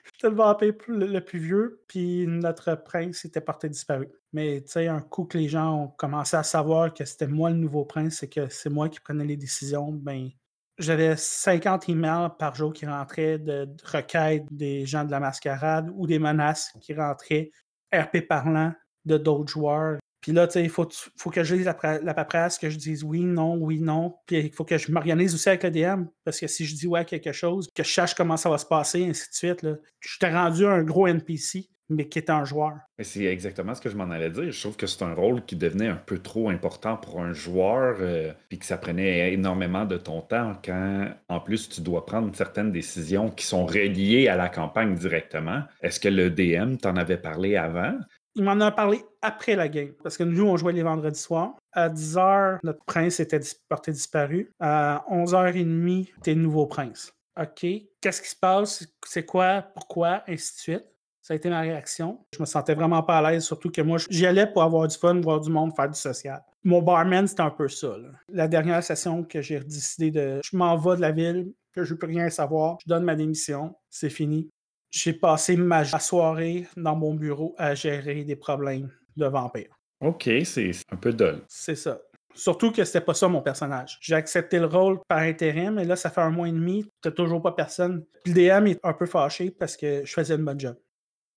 C'était 0.05 0.29
le 0.29 0.37
vampire 0.37 0.75
le, 0.89 1.21
plus 1.21 1.39
vieux, 1.39 1.83
puis 1.89 2.27
notre 2.27 2.75
prince 2.75 3.25
était 3.25 3.41
porté 3.41 3.69
disparu. 3.69 4.09
Mais 4.33 4.63
tu 4.63 4.73
sais, 4.73 4.89
un 4.89 5.01
coup 5.01 5.25
que 5.25 5.39
les 5.39 5.49
gens 5.49 5.85
ont 5.85 5.89
commencé 5.89 6.37
à 6.37 6.43
savoir 6.43 6.93
que 6.93 7.05
c'était 7.05 7.27
moi 7.27 7.51
le 7.51 7.57
nouveau 7.57 7.85
prince 7.85 8.23
et 8.23 8.29
que 8.29 8.49
c'est 8.49 8.71
moi 8.71 8.89
qui 8.89 9.01
prenais 9.01 9.25
les 9.25 9.37
décisions, 9.37 9.93
ben 9.93 10.31
j'avais 10.79 11.17
50 11.17 11.89
emails 11.89 12.31
par 12.39 12.55
jour 12.55 12.73
qui 12.73 12.87
rentraient 12.87 13.39
de, 13.39 13.69
requêtes 13.85 14.47
des 14.51 14.87
gens 14.87 15.05
de 15.05 15.11
la 15.11 15.21
mascarade 15.21 15.91
ou 15.95 16.07
des 16.07 16.19
menaces 16.19 16.73
qui 16.81 16.95
rentraient 16.95 17.51
RP 17.95 18.27
parlant 18.27 18.73
de 19.05 19.19
d'autres 19.19 19.51
joueurs 19.51 19.99
puis 20.23 20.31
là, 20.31 20.47
tu 20.47 20.53
sais, 20.53 20.63
il 20.63 20.71
faut, 20.71 20.87
que 20.87 21.43
je 21.43 21.55
lise 21.57 21.65
la, 21.67 22.15
paperasse, 22.15 22.57
que 22.57 22.71
je 22.71 22.79
dise 22.79 23.03
oui, 23.03 23.25
non, 23.25 23.57
oui, 23.57 23.81
non. 23.81 24.15
Puis 24.27 24.39
il 24.39 24.53
faut 24.53 24.65
que 24.65 24.79
je 24.79 24.93
m'organise 24.93 25.35
aussi 25.35 25.49
avec 25.49 25.65
le 25.65 25.71
DM, 25.73 26.05
parce 26.25 26.39
que 26.39 26.47
si 26.47 26.65
je 26.65 26.77
dis 26.77 26.87
ouais 26.87 27.01
à 27.01 27.05
quelque 27.05 27.33
chose, 27.33 27.69
que 27.75 27.83
je 27.83 27.93
sache 27.93 28.15
comment 28.15 28.37
ça 28.37 28.49
va 28.49 28.57
se 28.57 28.67
passer, 28.67 29.05
ainsi 29.05 29.29
de 29.29 29.35
suite. 29.35 29.67
Je 29.99 30.19
t'ai 30.21 30.29
rendu 30.29 30.65
un 30.65 30.85
gros 30.85 31.09
NPC, 31.09 31.69
mais 31.89 32.09
qui 32.09 32.21
est 32.21 32.31
un 32.31 32.45
joueur. 32.45 32.75
C'est 33.01 33.25
exactement 33.25 33.75
ce 33.75 33.81
que 33.81 33.91
je 33.91 33.97
m'en 33.97 34.11
allais 34.11 34.31
dire. 34.31 34.53
Je 34.53 34.61
trouve 34.61 34.77
que 34.77 34.87
c'est 34.87 35.03
un 35.03 35.13
rôle 35.13 35.45
qui 35.45 35.57
devenait 35.57 35.89
un 35.89 35.97
peu 35.97 36.19
trop 36.19 36.51
important 36.51 36.97
pour 36.97 37.21
un 37.21 37.33
joueur, 37.33 37.97
euh, 37.99 38.33
puis 38.49 38.61
que 38.61 38.65
ça 38.65 38.79
prenait 38.79 39.33
énormément 39.33 39.85
de 39.85 39.97
ton 39.97 40.21
temps 40.21 40.53
quand, 40.65 41.09
en 41.29 41.41
plus, 41.41 41.69
tu 41.69 41.81
dois 41.81 42.07
prendre 42.07 42.35
certaines 42.37 42.71
décisions 42.71 43.29
qui 43.29 43.45
sont 43.45 43.67
reliées 43.67 44.29
à 44.29 44.37
la 44.37 44.49
campagne 44.49 44.95
directement. 44.95 45.65
Est-ce 45.83 45.99
que 45.99 46.09
le 46.09 46.31
DM 46.31 46.77
t'en 46.77 46.95
avait 46.95 47.19
parlé 47.19 47.57
avant? 47.57 47.99
Il 48.35 48.45
m'en 48.45 48.59
a 48.61 48.71
parlé 48.71 49.05
après 49.21 49.57
la 49.57 49.69
game. 49.69 49.93
Parce 50.03 50.17
que 50.17 50.25
nous, 50.25 50.47
on 50.47 50.57
jouait 50.57 50.73
les 50.73 50.83
vendredis 50.83 51.21
soirs. 51.21 51.55
À 51.73 51.89
10h, 51.89 52.59
notre 52.63 52.85
prince 52.85 53.21
était 53.21 53.41
porté 53.69 53.93
disparu. 53.93 54.51
À 54.59 55.05
11h30, 55.11 56.09
t'es 56.23 56.35
nouveau 56.35 56.67
prince. 56.67 57.13
OK. 57.41 57.67
Qu'est-ce 58.01 58.23
qui 58.23 58.29
se 58.29 58.37
passe? 58.37 58.87
C'est 59.07 59.25
quoi? 59.25 59.63
Pourquoi? 59.75 60.23
Ainsi 60.29 60.55
de 60.55 60.61
suite. 60.61 60.85
Ça 61.21 61.35
a 61.35 61.37
été 61.37 61.49
ma 61.49 61.61
réaction. 61.61 62.19
Je 62.35 62.41
me 62.41 62.47
sentais 62.47 62.75
vraiment 62.75 63.03
pas 63.03 63.19
à 63.19 63.31
l'aise, 63.31 63.45
surtout 63.45 63.71
que 63.71 63.81
moi, 63.81 63.99
j'y 64.11 64.27
allais 64.27 64.47
pour 64.47 64.63
avoir 64.65 64.89
du 64.89 64.97
fun, 64.97 65.21
voir 65.21 65.41
du 65.41 65.51
monde, 65.51 65.73
faire 65.77 65.89
du 65.89 65.99
social. 65.99 66.43
Mon 66.65 66.83
barman, 66.83 67.29
c'était 67.29 67.43
un 67.43 67.51
peu 67.51 67.69
ça. 67.69 67.95
La 68.29 68.49
dernière 68.49 68.83
session 68.83 69.23
que 69.23 69.41
j'ai 69.41 69.61
décidé 69.61 70.11
de. 70.11 70.41
Je 70.45 70.57
m'en 70.57 70.77
vais 70.77 70.97
de 70.97 71.01
la 71.01 71.13
ville, 71.13 71.53
que 71.73 71.85
je 71.85 71.95
ne 71.95 71.99
peux 71.99 72.07
rien 72.07 72.29
savoir, 72.29 72.79
je 72.85 72.89
donne 72.89 73.05
ma 73.05 73.15
démission, 73.15 73.75
c'est 73.89 74.11
fini 74.11 74.51
j'ai 74.93 75.15
passé 75.15 75.57
ma 75.57 75.85
soirée 75.85 76.69
dans 76.77 76.95
mon 76.95 77.15
bureau 77.15 77.55
à 77.59 77.75
gérer 77.75 78.25
des 78.25 78.37
problèmes 78.37 78.91
de 79.17 79.27
vampires. 79.27 79.75
OK, 80.01 80.29
c'est 80.45 80.71
un 80.91 80.97
peu 80.97 81.13
dull. 81.13 81.43
C'est 81.49 81.75
ça. 81.75 82.01
Surtout 82.35 82.73
que 82.73 82.85
c'était 82.85 83.01
pas 83.01 83.15
ça 83.15 83.29
mon 83.29 83.43
personnage. 83.43 83.99
J'ai 84.01 84.15
accepté 84.15 84.59
le 84.59 84.67
rôle 84.67 85.01
par 85.09 85.19
intérim, 85.19 85.75
mais 85.75 85.85
là, 85.85 85.97
ça 85.97 86.11
fait 86.11 86.21
un 86.21 86.31
mois 86.31 86.49
et 86.49 86.53
demi, 86.53 86.87
t'as 87.01 87.11
toujours 87.11 87.43
pas 87.43 87.53
personne. 87.53 88.05
Puis 88.25 88.33
le 88.33 88.61
DM 88.61 88.67
est 88.69 88.81
un 88.85 88.93
peu 88.95 89.07
fâché 89.07 89.51
parce 89.51 89.77
que 89.77 90.05
je 90.05 90.13
faisais 90.13 90.35
une 90.35 90.45
bonne 90.45 90.61
job. 90.61 90.77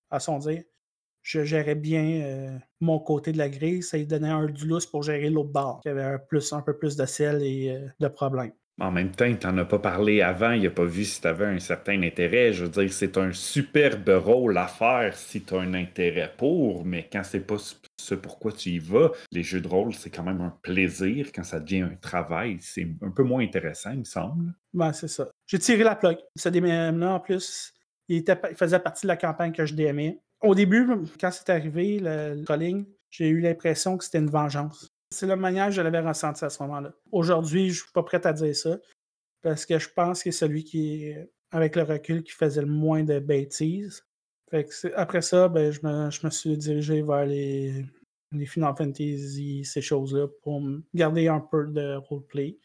À 0.10 0.20
son 0.20 0.38
dire, 0.40 0.64
je 1.22 1.44
gérais 1.44 1.76
bien 1.76 2.22
euh, 2.24 2.58
mon 2.80 3.00
côté 3.00 3.32
de 3.32 3.38
la 3.38 3.50
grille, 3.50 3.84
ça 3.84 3.98
lui 3.98 4.06
donnait 4.06 4.30
un 4.30 4.46
du 4.46 4.68
lousse 4.68 4.86
pour 4.86 5.04
gérer 5.04 5.30
l'autre 5.30 5.50
bar, 5.50 5.80
qui 5.82 5.90
avait 5.90 6.04
un, 6.04 6.20
plus, 6.20 6.54
un 6.54 6.62
peu 6.62 6.78
plus 6.78 6.96
de 6.96 7.06
sel 7.06 7.42
et 7.42 7.72
euh, 7.72 7.88
de 8.00 8.08
problèmes. 8.08 8.54
En 8.78 8.92
même 8.92 9.12
temps, 9.12 9.26
il 9.26 9.40
t'en 9.40 9.58
a 9.58 9.64
pas 9.64 9.80
parlé 9.80 10.22
avant, 10.22 10.52
il 10.52 10.68
a 10.68 10.70
pas 10.70 10.84
vu 10.84 11.06
si 11.06 11.22
tu 11.22 11.28
avais 11.28 11.46
un 11.46 11.60
certain 11.60 12.02
intérêt. 12.04 12.52
Je 12.52 12.66
veux 12.66 12.70
dire, 12.70 12.92
c'est 12.92 13.18
un 13.18 13.32
superbe 13.32 14.10
rôle 14.10 14.58
à 14.58 14.68
faire 14.68 15.16
si 15.16 15.44
tu 15.44 15.56
as 15.56 15.60
un 15.60 15.74
intérêt 15.74 16.34
pour, 16.38 16.84
mais 16.84 17.08
quand 17.10 17.24
c'est 17.24 17.40
pas 17.40 17.56
ce 17.98 18.16
pourquoi 18.16 18.52
tu 18.52 18.72
y 18.72 18.80
vas, 18.80 19.12
les 19.32 19.44
jeux 19.44 19.62
de 19.62 19.68
rôle, 19.68 19.94
c'est 19.94 20.10
quand 20.10 20.24
même 20.24 20.42
un 20.42 20.54
plaisir. 20.62 21.32
Quand 21.34 21.46
ça 21.46 21.62
devient 21.62 21.82
un 21.82 21.96
travail, 21.96 22.58
c'est 22.60 22.88
un 23.02 23.12
peu 23.12 23.24
moins 23.24 23.42
intéressant, 23.42 23.92
il 23.92 24.00
me 24.00 24.04
semble. 24.04 24.54
Ben, 24.74 24.92
c'est 24.92 25.08
ça. 25.08 25.30
J'ai 25.48 25.60
tiré 25.60 25.84
la 25.84 25.96
plug. 25.96 26.18
Ce 26.36 26.50
DMM-là, 26.50 27.14
en 27.14 27.20
plus, 27.22 27.74
il, 28.10 28.26
faisait 28.56 28.80
partie 28.80 29.06
de 29.06 29.08
la 29.08 29.18
campagne 29.18 29.54
que 29.54 29.66
je 29.66 29.74
DMais. 29.74 30.20
Au 30.42 30.54
début, 30.54 30.86
quand 31.20 31.32
c'est 31.32 31.50
arrivé, 31.50 32.00
le, 32.00 32.36
le 32.36 32.86
j'ai 33.10 33.30
eu 33.30 33.40
l'impression 33.40 33.98
que 33.98 34.04
c'était 34.04 34.18
une 34.18 34.30
vengeance. 34.30 34.90
C'est 35.12 35.28
la 35.28 35.36
manière 35.36 35.68
que 35.68 35.74
je 35.74 35.82
l'avais 35.82 36.00
ressenti 36.00 36.44
à 36.44 36.50
ce 36.50 36.62
moment-là. 36.64 36.94
Aujourd'hui, 37.12 37.70
je 37.70 37.82
ne 37.82 37.84
suis 37.84 37.92
pas 37.94 38.04
prêt 38.04 38.26
à 38.26 38.34
dire 38.34 38.56
ça 38.56 38.78
parce 39.42 39.66
que 39.66 39.78
je 39.78 39.90
pense 39.90 40.24
que 40.24 40.32
c'est 40.32 40.40
celui 40.40 40.64
qui, 40.64 41.14
avec 41.52 41.76
le 41.76 41.84
recul, 41.84 42.24
qui 42.24 42.32
faisait 42.32 42.62
le 42.62 42.68
moins 42.68 43.04
de 43.04 43.20
bêtises. 43.20 44.06
après 44.96 45.22
ça, 45.22 45.48
ben, 45.48 45.72
je, 45.72 45.82
me, 45.86 46.30
suis 46.32 46.58
dirigé 46.58 47.02
vers 47.02 47.26
les, 47.26 47.86
les 48.32 48.46
Final 48.46 48.74
Fantasy, 48.76 49.64
ces 49.64 49.82
choses-là, 49.82 50.28
pour 50.42 50.62
garder 50.94 51.28
un 51.28 51.40
peu 51.40 51.68
de 51.68 51.96
roleplay. 51.96 52.58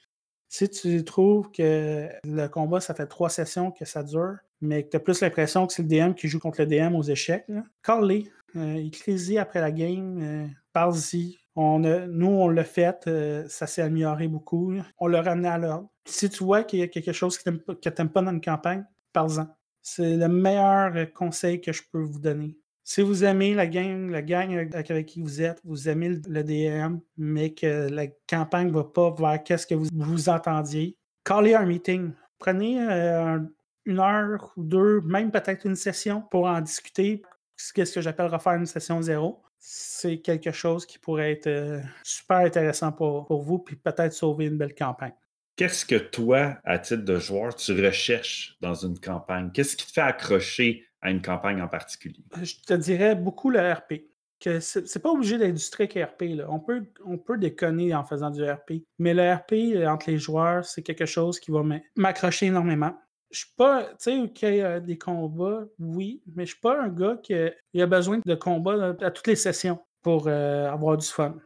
Si 0.48 0.68
tu 0.68 1.04
trouves 1.04 1.50
que 1.52 2.08
le 2.24 2.46
combat, 2.48 2.80
ça 2.80 2.94
fait 2.94 3.06
trois 3.06 3.30
sessions 3.30 3.70
que 3.70 3.84
ça 3.84 4.02
dure, 4.02 4.36
mais 4.60 4.84
que 4.84 4.90
tu 4.90 4.96
as 4.96 5.00
plus 5.00 5.20
l'impression 5.20 5.66
que 5.66 5.72
c'est 5.72 5.82
le 5.82 5.88
DM 5.88 6.14
qui 6.14 6.28
joue 6.28 6.40
contre 6.40 6.62
le 6.62 6.66
DM 6.66 6.94
aux 6.96 7.02
échecs, 7.02 7.46
call-les. 7.82 8.30
Euh, 8.56 8.74
écris-y 8.74 9.38
après 9.38 9.60
la 9.60 9.70
game, 9.70 10.18
euh, 10.20 10.46
parle-y, 10.72 11.38
nous, 11.78 12.26
on 12.26 12.48
l'a 12.48 12.64
fait, 12.64 13.06
euh, 13.06 13.44
ça 13.48 13.66
s'est 13.66 13.82
amélioré 13.82 14.28
beaucoup. 14.28 14.74
On 14.98 15.06
l'a 15.06 15.22
ramené 15.22 15.48
à 15.48 15.58
l'ordre. 15.58 15.88
Si 16.04 16.28
tu 16.30 16.44
vois 16.44 16.64
qu'il 16.64 16.80
y 16.80 16.82
a 16.82 16.88
quelque 16.88 17.12
chose 17.12 17.38
que 17.38 17.50
tu 17.50 17.88
n'aimes 17.98 18.10
pas 18.10 18.22
dans 18.22 18.30
une 18.30 18.40
campagne, 18.40 18.84
parle-en. 19.12 19.46
C'est 19.82 20.16
le 20.16 20.28
meilleur 20.28 20.96
euh, 20.96 21.06
conseil 21.06 21.60
que 21.60 21.72
je 21.72 21.82
peux 21.90 22.02
vous 22.02 22.18
donner. 22.18 22.56
Si 22.82 23.02
vous 23.02 23.24
aimez 23.24 23.54
la 23.54 23.66
gang, 23.66 24.12
avec 24.12 25.06
qui 25.06 25.20
vous 25.20 25.42
êtes, 25.42 25.60
vous 25.64 25.88
aimez 25.88 26.20
le 26.26 26.42
DM, 26.42 26.98
mais 27.16 27.54
que 27.54 27.88
la 27.88 28.06
campagne 28.28 28.68
ne 28.68 28.72
va 28.72 28.84
pas 28.84 29.14
vers 29.16 29.42
qu'est-ce 29.44 29.66
que 29.66 29.74
vous, 29.74 29.88
vous 29.92 30.28
entendiez, 30.28 30.96
callez 31.24 31.54
un 31.54 31.66
meeting. 31.66 32.12
Prenez 32.38 32.80
euh, 32.80 33.38
une 33.84 34.00
heure 34.00 34.52
ou 34.56 34.64
deux, 34.64 35.02
même 35.02 35.30
peut-être 35.30 35.66
une 35.66 35.76
session 35.76 36.22
pour 36.30 36.46
en 36.46 36.60
discuter. 36.60 37.22
C'est 37.56 37.84
ce 37.84 37.92
que 37.94 38.00
j'appelle 38.00 38.26
refaire 38.26 38.54
une 38.54 38.66
session 38.66 39.00
zéro 39.02 39.42
c'est 39.60 40.18
quelque 40.20 40.50
chose 40.50 40.86
qui 40.86 40.98
pourrait 40.98 41.32
être 41.32 41.46
euh, 41.46 41.80
super 42.02 42.38
intéressant 42.38 42.92
pour, 42.92 43.42
vous, 43.42 43.58
puis 43.58 43.76
peut-être 43.76 44.14
sauver 44.14 44.46
une 44.46 44.56
belle 44.56 44.74
campagne. 44.74 45.12
Qu'est-ce 45.54 45.84
que 45.84 45.96
toi, 45.96 46.56
à 46.64 46.78
titre 46.78 47.04
de 47.04 47.18
joueur, 47.18 47.54
tu 47.54 47.72
recherches 47.72 48.56
dans 48.62 48.74
une 48.74 48.98
campagne? 48.98 49.50
Qu'est-ce 49.52 49.76
qui 49.76 49.86
te 49.86 49.92
fait 49.92 50.00
accrocher 50.00 50.86
à 51.02 51.10
une 51.10 51.20
campagne 51.20 51.60
en 51.60 51.68
particulier? 51.68 52.24
Je 52.42 52.54
te 52.66 52.72
dirais 52.72 53.14
beaucoup 53.14 53.50
le 53.50 53.60
RP. 53.72 54.06
Que 54.40 54.58
c'est 54.58 55.02
pas 55.02 55.10
obligé 55.10 55.36
d'être 55.36 55.52
du 55.52 55.60
strict 55.60 55.92
RP. 55.92 56.40
On, 56.48 56.60
peut, 56.60 56.82
on 57.04 57.18
peut 57.18 57.36
déconner 57.36 57.94
en 57.94 58.04
faisant 58.04 58.30
du 58.30 58.42
RP. 58.42 58.86
Mais 58.98 59.12
le 59.12 59.34
RP 59.34 59.52
euh, 59.76 59.86
entre 59.86 60.10
les 60.10 60.16
joueurs, 60.16 60.64
c'est 60.64 60.82
quelque 60.82 61.04
chose 61.04 61.38
qui 61.38 61.50
va 61.50 61.62
m'accrocher 61.94 62.46
énormément 62.46 62.96
je 63.30 63.38
suis 63.38 63.54
pas, 63.56 63.84
tu 63.84 63.94
sais, 63.98 64.30
qu'il 64.32 64.56
y 64.56 64.60
a 64.60 64.80
des 64.80 64.98
combats, 64.98 65.64
oui, 65.78 66.22
mais 66.34 66.46
je 66.46 66.52
suis 66.52 66.60
pas 66.60 66.82
un 66.82 66.88
gars 66.88 67.16
qui 67.22 67.34
a, 67.34 67.86
besoin 67.86 68.20
de 68.24 68.34
combats 68.34 68.96
à 69.00 69.10
toutes 69.10 69.26
les 69.26 69.36
sessions 69.36 69.78
pour 70.02 70.26
euh, 70.26 70.70
avoir 70.70 70.96
du 70.96 71.06
fun. 71.06 71.32
Tu 71.32 71.40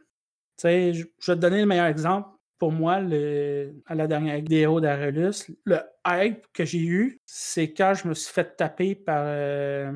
sais, 0.57 0.93
je, 0.93 1.03
vais 1.03 1.35
te 1.35 1.41
donner 1.41 1.59
le 1.59 1.65
meilleur 1.65 1.85
exemple. 1.85 2.29
Pour 2.57 2.71
moi, 2.71 2.93
à 2.93 3.95
la 3.95 4.07
dernière 4.07 4.37
vidéo 4.37 4.79
d'Arelus, 4.79 5.51
le 5.65 5.79
hype 6.07 6.47
que 6.53 6.63
j'ai 6.63 6.79
eu, 6.79 7.19
c'est 7.25 7.73
quand 7.73 7.93
je 7.93 8.07
me 8.07 8.13
suis 8.13 8.33
fait 8.33 8.55
taper 8.55 8.95
par 8.95 9.23
euh, 9.25 9.91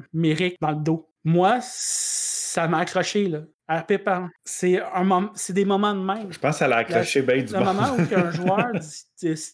dans 0.59 0.71
le 0.71 0.83
dos. 0.83 1.09
Moi, 1.23 1.59
ça 1.61 2.67
m'a 2.67 2.79
accroché, 2.79 3.29
là. 3.29 3.43
RP 3.69 3.97
par 3.97 4.29
c'est 4.43 4.81
un 4.81 5.31
des 5.49 5.65
moments 5.65 5.93
de 5.93 5.99
même. 5.99 6.31
Je 6.31 6.39
pense 6.39 6.57
qu'elle 6.57 6.73
a 6.73 6.77
accroché 6.77 7.21
bien 7.21 7.43
du 7.43 7.53
Le 7.53 7.59
moment 7.59 7.95
où 7.95 8.15
un 8.15 8.31
joueur 8.31 8.71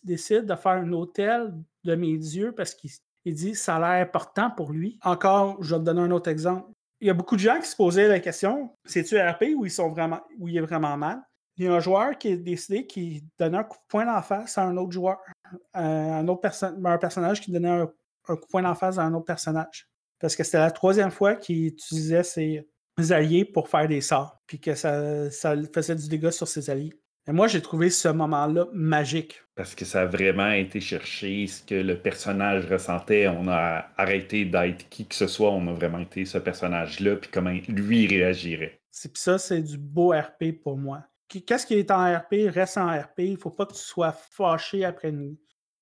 décide 0.03 0.45
de 0.45 0.55
faire 0.55 0.71
un 0.71 0.91
hôtel 0.93 1.53
de 1.83 1.95
mes 1.95 2.17
dieux 2.17 2.53
parce 2.53 2.73
qu'il 2.73 2.91
dit 3.25 3.55
ça 3.55 3.75
a 3.75 3.79
l'air 3.79 4.07
important 4.07 4.49
pour 4.51 4.71
lui. 4.71 4.97
Encore, 5.03 5.61
je 5.61 5.75
vais 5.75 5.79
te 5.81 5.85
donner 5.85 6.01
un 6.01 6.11
autre 6.11 6.29
exemple. 6.29 6.71
Il 7.01 7.07
y 7.07 7.09
a 7.09 7.13
beaucoup 7.13 7.35
de 7.35 7.41
gens 7.41 7.59
qui 7.59 7.67
se 7.67 7.75
posaient 7.75 8.07
la 8.07 8.21
question 8.21 8.71
c'est-tu 8.85 9.19
RP 9.19 9.47
ou 9.57 9.65
ils 9.65 9.71
sont 9.71 9.89
vraiment 9.89 10.21
où 10.39 10.47
il 10.47 10.55
est 10.55 10.61
vraiment 10.61 10.95
mal 10.95 11.21
Il 11.57 11.65
y 11.65 11.67
a 11.67 11.73
un 11.73 11.81
joueur 11.81 12.17
qui 12.17 12.31
a 12.31 12.37
décidé 12.37 12.87
qu'il 12.87 13.21
donnait 13.37 13.57
un 13.57 13.63
coup 13.65 13.77
de 13.77 13.87
poing 13.89 14.05
d'en 14.05 14.21
face 14.21 14.57
à 14.57 14.63
un 14.63 14.77
autre 14.77 14.91
joueur, 14.91 15.17
un 15.73 16.25
autre 16.29 16.49
un 16.63 16.97
personnage 16.97 17.41
qui 17.41 17.51
donnait 17.51 17.69
un, 17.69 17.87
coup 18.23 18.35
de 18.35 18.45
poing 18.49 18.61
d'en 18.61 18.75
face 18.75 18.97
à 18.97 19.03
un 19.03 19.13
autre 19.13 19.25
personnage. 19.25 19.89
Parce 20.19 20.37
que 20.37 20.45
c'était 20.45 20.59
la 20.59 20.71
troisième 20.71 21.11
fois 21.11 21.35
qu'il 21.35 21.67
utilisait 21.67 22.23
ses, 22.23 22.65
alliés 23.11 23.45
pour 23.45 23.69
faire 23.69 23.87
des 23.87 24.01
sorts, 24.01 24.41
puis 24.47 24.59
que 24.59 24.75
ça, 24.75 25.29
ça 25.31 25.55
faisait 25.73 25.95
du 25.95 26.07
dégât 26.07 26.31
sur 26.31 26.47
ses 26.47 26.69
alliés. 26.69 26.93
Et 27.27 27.31
moi, 27.31 27.47
j'ai 27.47 27.61
trouvé 27.61 27.89
ce 27.89 28.07
moment-là 28.07 28.67
magique. 28.71 29.41
Parce 29.55 29.73
que 29.73 29.83
ça 29.83 30.01
a 30.01 30.05
vraiment 30.05 30.51
été 30.51 30.79
cherché 30.79 31.47
ce 31.47 31.63
que 31.63 31.73
le 31.73 31.99
personnage 31.99 32.67
ressentait. 32.67 33.27
On 33.27 33.47
a 33.47 33.87
arrêté 33.97 34.45
d'être 34.45 34.87
qui 34.89 35.07
que 35.07 35.15
ce 35.15 35.25
soit. 35.25 35.49
On 35.49 35.67
a 35.67 35.73
vraiment 35.73 35.99
été 35.99 36.25
ce 36.25 36.37
personnage-là, 36.37 37.15
puis 37.15 37.29
comment 37.33 37.55
lui 37.67 38.05
réagirait. 38.05 38.79
C'est 38.91 39.17
ça, 39.17 39.39
c'est 39.39 39.61
du 39.61 39.77
beau 39.77 40.11
RP 40.11 40.61
pour 40.61 40.77
moi. 40.77 41.03
Qu'est-ce 41.27 41.65
qui 41.65 41.73
est 41.73 41.89
en 41.89 42.15
RP 42.15 42.47
reste 42.47 42.77
en 42.77 42.87
RP. 42.87 43.19
Il 43.19 43.37
faut 43.37 43.49
pas 43.49 43.65
que 43.65 43.73
tu 43.73 43.79
sois 43.79 44.11
fâché 44.11 44.85
après 44.85 45.09
une, 45.09 45.35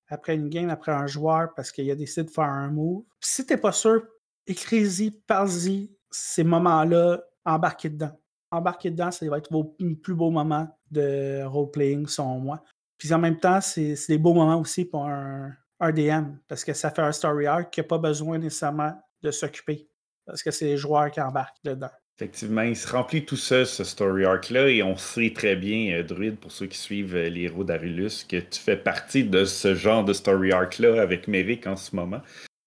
après 0.08 0.34
une 0.34 0.48
game, 0.48 0.70
après 0.70 0.92
un 0.92 1.06
joueur, 1.06 1.52
parce 1.54 1.70
qu'il 1.70 1.90
a 1.90 1.94
décidé 1.94 2.24
de 2.24 2.30
faire 2.30 2.44
un 2.44 2.70
move. 2.70 3.02
Puis 3.20 3.30
si 3.30 3.46
t'es 3.46 3.58
pas 3.58 3.72
sûr, 3.72 4.02
écris-y, 4.46 5.10
parle-y. 5.10 5.90
Ces 6.16 6.44
moments-là, 6.44 7.22
embarquez 7.44 7.90
dedans 7.90 8.16
embarquer 8.54 8.90
dedans, 8.90 9.10
ça 9.10 9.26
va 9.28 9.38
être 9.38 9.52
vos 9.52 9.64
plus 10.02 10.14
beaux 10.14 10.30
moments 10.30 10.68
de 10.90 11.42
role-playing, 11.44 12.06
selon 12.06 12.38
moi. 12.38 12.62
Puis 12.98 13.12
en 13.12 13.18
même 13.18 13.38
temps, 13.38 13.60
c'est 13.60 13.96
des 14.08 14.18
beaux 14.18 14.34
moments 14.34 14.60
aussi 14.60 14.84
pour 14.84 15.06
un, 15.06 15.52
DM, 15.80 16.36
parce 16.48 16.64
que 16.64 16.72
ça 16.72 16.90
fait 16.90 17.02
un 17.02 17.12
story 17.12 17.46
arc 17.46 17.70
qui 17.70 17.80
n'a 17.80 17.84
pas 17.84 17.98
besoin 17.98 18.38
nécessairement 18.38 18.94
de 19.22 19.30
s'occuper, 19.30 19.86
parce 20.24 20.42
que 20.42 20.50
c'est 20.50 20.64
les 20.64 20.76
joueurs 20.78 21.10
qui 21.10 21.20
embarquent 21.20 21.62
dedans. 21.62 21.90
Effectivement, 22.16 22.62
il 22.62 22.76
se 22.76 22.90
remplit 22.90 23.26
tout 23.26 23.36
ça, 23.36 23.66
ce 23.66 23.84
story 23.84 24.24
arc-là, 24.24 24.68
et 24.68 24.82
on 24.82 24.96
sait 24.96 25.32
très 25.34 25.56
bien, 25.56 25.98
euh, 25.98 26.02
Druid, 26.02 26.36
pour 26.36 26.52
ceux 26.52 26.66
qui 26.66 26.78
suivent 26.78 27.16
euh, 27.16 27.28
les 27.28 27.42
héros 27.42 27.64
d'Arulus, 27.64 28.24
que 28.26 28.36
tu 28.36 28.60
fais 28.60 28.76
partie 28.76 29.24
de 29.24 29.44
ce 29.44 29.74
genre 29.74 30.04
de 30.04 30.12
story 30.12 30.52
arc-là 30.52 31.02
avec 31.02 31.28
Merrick 31.28 31.66
en 31.66 31.76
ce 31.76 31.94
moment. 31.94 32.22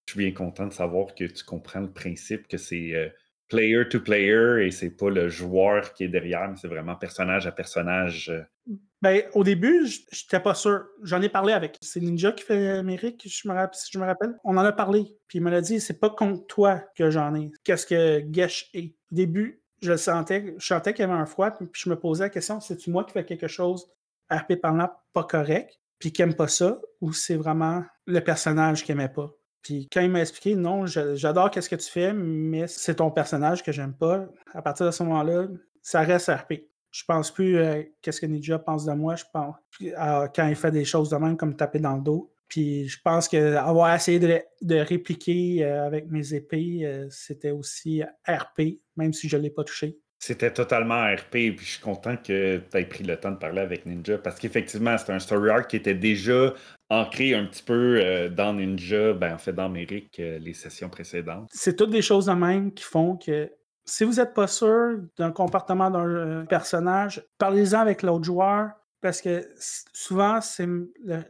Je 0.06 0.14
suis 0.14 0.20
bien 0.20 0.34
content 0.34 0.68
de 0.68 0.74
savoir 0.74 1.16
que 1.16 1.24
tu 1.24 1.44
comprends 1.44 1.80
le 1.80 1.90
principe, 1.90 2.48
que 2.48 2.58
c'est 2.58 2.94
euh, 2.94 3.08
player 3.48 3.88
to 3.90 4.00
player 4.00 4.66
et 4.66 4.72
c'est 4.72 4.90
pas 4.90 5.10
le 5.10 5.30
joueur 5.30 5.94
qui 5.94 6.04
est 6.04 6.10
derrière, 6.10 6.50
mais 6.50 6.56
c'est 6.60 6.68
vraiment 6.68 6.96
personnage 6.96 7.48
à 7.48 7.52
personnage. 7.52 8.30
Euh. 8.30 8.74
Ben, 9.02 9.24
au 9.34 9.44
début, 9.44 9.88
j'étais 10.12 10.40
pas 10.40 10.56
sûr. 10.56 10.86
J'en 11.04 11.22
ai 11.22 11.30
parlé 11.30 11.54
avec. 11.54 11.78
C'est 11.82 12.00
Ninja 12.00 12.32
qui 12.32 12.44
fait 12.44 12.70
Amérique, 12.70 13.24
je 13.26 13.48
me 13.48 13.56
si 13.74 13.92
je 13.92 14.00
me 14.00 14.06
rappelle. 14.06 14.36
On 14.44 14.58
en 14.58 14.66
a 14.66 14.72
parlé. 14.72 15.06
Puis 15.28 15.40
il 15.40 15.44
me 15.44 15.52
l'a 15.52 15.62
dit, 15.62 15.80
c'est 15.80 16.00
pas 16.00 16.10
contre 16.10 16.48
toi 16.48 16.84
que 16.96 17.10
j'en 17.12 17.36
ai. 17.36 17.52
Qu'est-ce 17.64 17.86
que 17.86 18.26
Gesh 18.32 18.70
est? 18.74 18.96
Au 19.12 19.16
début, 19.16 19.62
je 19.82 19.92
le 19.92 19.98
sentais. 19.98 20.56
Je 20.58 20.66
sentais 20.66 20.94
qu'il 20.94 21.04
y 21.04 21.10
avait 21.10 21.20
un 21.20 21.26
froid. 21.26 21.52
Puis 21.52 21.70
je 21.74 21.90
me 21.90 21.96
posais 21.96 22.26
la 22.26 22.30
question, 22.30 22.60
c'est-tu 22.60 22.90
moi 22.90 23.04
qui 23.04 23.14
fais 23.14 23.24
quelque 23.24 23.48
chose 23.48 23.88
RP 24.32 24.56
parlant 24.56 24.90
pas 25.14 25.24
correct? 25.24 25.80
Puis 26.00 26.12
qui 26.12 26.22
aime 26.22 26.36
pas 26.36 26.48
ça? 26.48 26.82
Ou 27.02 27.14
c'est 27.14 27.36
vraiment 27.36 27.86
le 28.06 28.20
personnage 28.20 28.84
qui 28.84 28.92
aimait 28.92 29.10
pas? 29.10 29.32
Puis 29.62 29.88
quand 29.92 30.02
il 30.02 30.10
m'a 30.10 30.22
expliqué, 30.22 30.56
non, 30.56 30.86
j'adore 30.86 31.52
qu'est-ce 31.52 31.70
que 31.70 31.76
tu 31.76 31.90
fais, 31.90 32.14
mais 32.14 32.68
c'est 32.68 32.96
ton 32.96 33.12
personnage 33.12 33.64
que 33.64 33.72
j'aime 33.72 33.94
pas. 33.94 34.26
À 34.54 34.62
partir 34.62 34.86
de 34.86 34.92
ce 34.92 35.04
moment-là, 35.04 35.48
ça 35.82 36.02
reste 36.02 36.30
RP. 36.30 36.54
Je 36.92 37.04
pense 37.06 37.32
plus 37.32 37.58
euh, 37.58 37.84
qu'est-ce 38.02 38.22
que 38.22 38.26
Ninja 38.26 38.60
pense 38.60 38.86
de 38.86 38.94
moi. 38.94 39.16
Je 39.16 39.26
pense 39.32 39.56
quand 39.80 40.48
il 40.48 40.56
fait 40.56 40.72
des 40.72 40.86
choses 40.86 41.10
de 41.10 41.18
même 41.18 41.38
comme 41.38 41.56
taper 41.56 41.80
dans 41.80 41.96
le 41.96 42.02
dos. 42.02 42.34
Puis 42.48 42.88
je 42.88 43.00
pense 43.04 43.28
qu'avoir 43.28 43.94
essayé 43.94 44.20
de, 44.20 44.76
répliquer 44.76 45.66
euh, 45.66 45.86
avec 45.86 46.10
mes 46.10 46.34
épées, 46.34 46.86
euh, 46.86 47.08
c'était 47.10 47.52
aussi 47.52 48.02
RP, 48.28 48.80
même 48.96 49.14
si 49.14 49.28
je 49.28 49.38
ne 49.38 49.44
l'ai 49.44 49.50
pas 49.50 49.64
touché. 49.64 50.00
C'était 50.28 50.52
totalement 50.52 51.06
RP, 51.06 51.56
puis 51.56 51.60
je 51.60 51.72
suis 51.72 51.82
content 51.82 52.18
que 52.18 52.58
tu 52.58 52.78
aies 52.78 52.86
pris 52.86 53.06
le 53.06 53.16
temps 53.16 53.32
de 53.32 53.38
parler 53.38 53.62
avec 53.62 53.86
Ninja, 53.86 54.18
parce 54.18 54.38
qu'effectivement, 54.38 54.98
c'était 54.98 55.14
un 55.14 55.20
story 55.20 55.50
arc 55.50 55.70
qui 55.70 55.78
était 55.78 55.94
déjà 55.94 56.54
ancré 56.90 57.34
un 57.34 57.46
petit 57.46 57.64
peu 57.64 57.98
euh, 57.98 58.28
dans 58.28 58.52
Ninja, 58.52 59.14
ben, 59.14 59.36
en 59.36 59.38
fait, 59.38 59.54
dans 59.54 59.70
Merrick, 59.70 60.20
euh, 60.20 60.38
les 60.40 60.54
sessions 60.54 60.90
précédentes. 60.90 61.48
C'est 61.54 61.78
toutes 61.78 61.92
des 61.92 62.02
choses 62.02 62.26
de 62.26 62.34
même 62.34 62.74
qui 62.74 62.84
font 62.84 63.16
que 63.16 63.50
si 63.86 64.04
vous 64.04 64.16
n'êtes 64.16 64.34
pas 64.34 64.48
sûr 64.48 64.98
d'un 65.18 65.32
comportement 65.32 65.90
d'un 65.90 66.06
euh, 66.06 66.44
personnage, 66.44 67.24
parlez-en 67.38 67.80
avec 67.80 68.02
l'autre 68.02 68.26
joueur, 68.26 68.72
parce 69.00 69.22
que 69.22 69.48
souvent, 69.94 70.40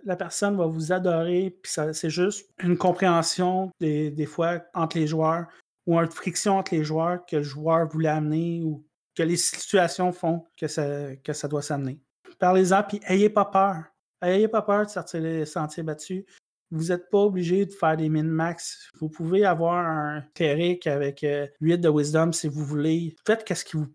la 0.06 0.16
personne 0.16 0.58
va 0.58 0.66
vous 0.66 0.92
adorer, 0.92 1.56
puis 1.62 1.72
c'est 1.94 2.10
juste 2.10 2.50
une 2.64 2.80
compréhension 2.80 3.70
des, 3.80 4.10
des 4.10 4.26
fois 4.26 4.64
entre 4.74 4.98
les 4.98 5.06
joueurs 5.06 5.46
ou 5.88 5.98
une 5.98 6.12
friction 6.12 6.58
entre 6.58 6.76
les 6.76 6.84
joueurs 6.84 7.26
que 7.26 7.38
le 7.38 7.44
joueur 7.44 7.88
voulait 7.88 8.10
amener 8.10 8.62
ou 8.64 8.84
que 9.18 9.24
les 9.24 9.36
situations 9.36 10.12
font 10.12 10.46
que 10.56 10.68
ça, 10.68 11.16
que 11.24 11.34
ça 11.34 11.48
doit 11.48 11.64
s'amener. 11.64 12.00
Parlez-en, 12.38 12.84
puis 12.84 13.00
ayez 13.08 13.30
pas 13.30 13.46
peur. 13.46 13.84
Ayez 14.22 14.48
pas 14.48 14.62
peur 14.62 14.86
de 14.86 14.92
sortir 14.92 15.22
les 15.22 15.46
sentiers 15.46 15.84
battus. 15.84 16.24
Vous 16.70 16.86
n'êtes 16.86 17.10
pas 17.10 17.20
obligé 17.20 17.66
de 17.66 17.72
faire 17.72 17.98
des 17.98 18.10
min-max. 18.10 18.90
Vous 19.00 19.10
pouvez 19.10 19.46
avoir 19.46 19.86
un 19.86 20.24
Terric 20.34 20.86
avec 20.86 21.26
8 21.62 21.78
de 21.78 21.90
Wisdom 21.90 22.32
si 22.32 22.48
vous 22.48 22.64
voulez. 22.64 23.16
Faites 23.26 23.44
qu'est-ce 23.44 23.66
qui 23.66 23.78
vous, 23.78 23.88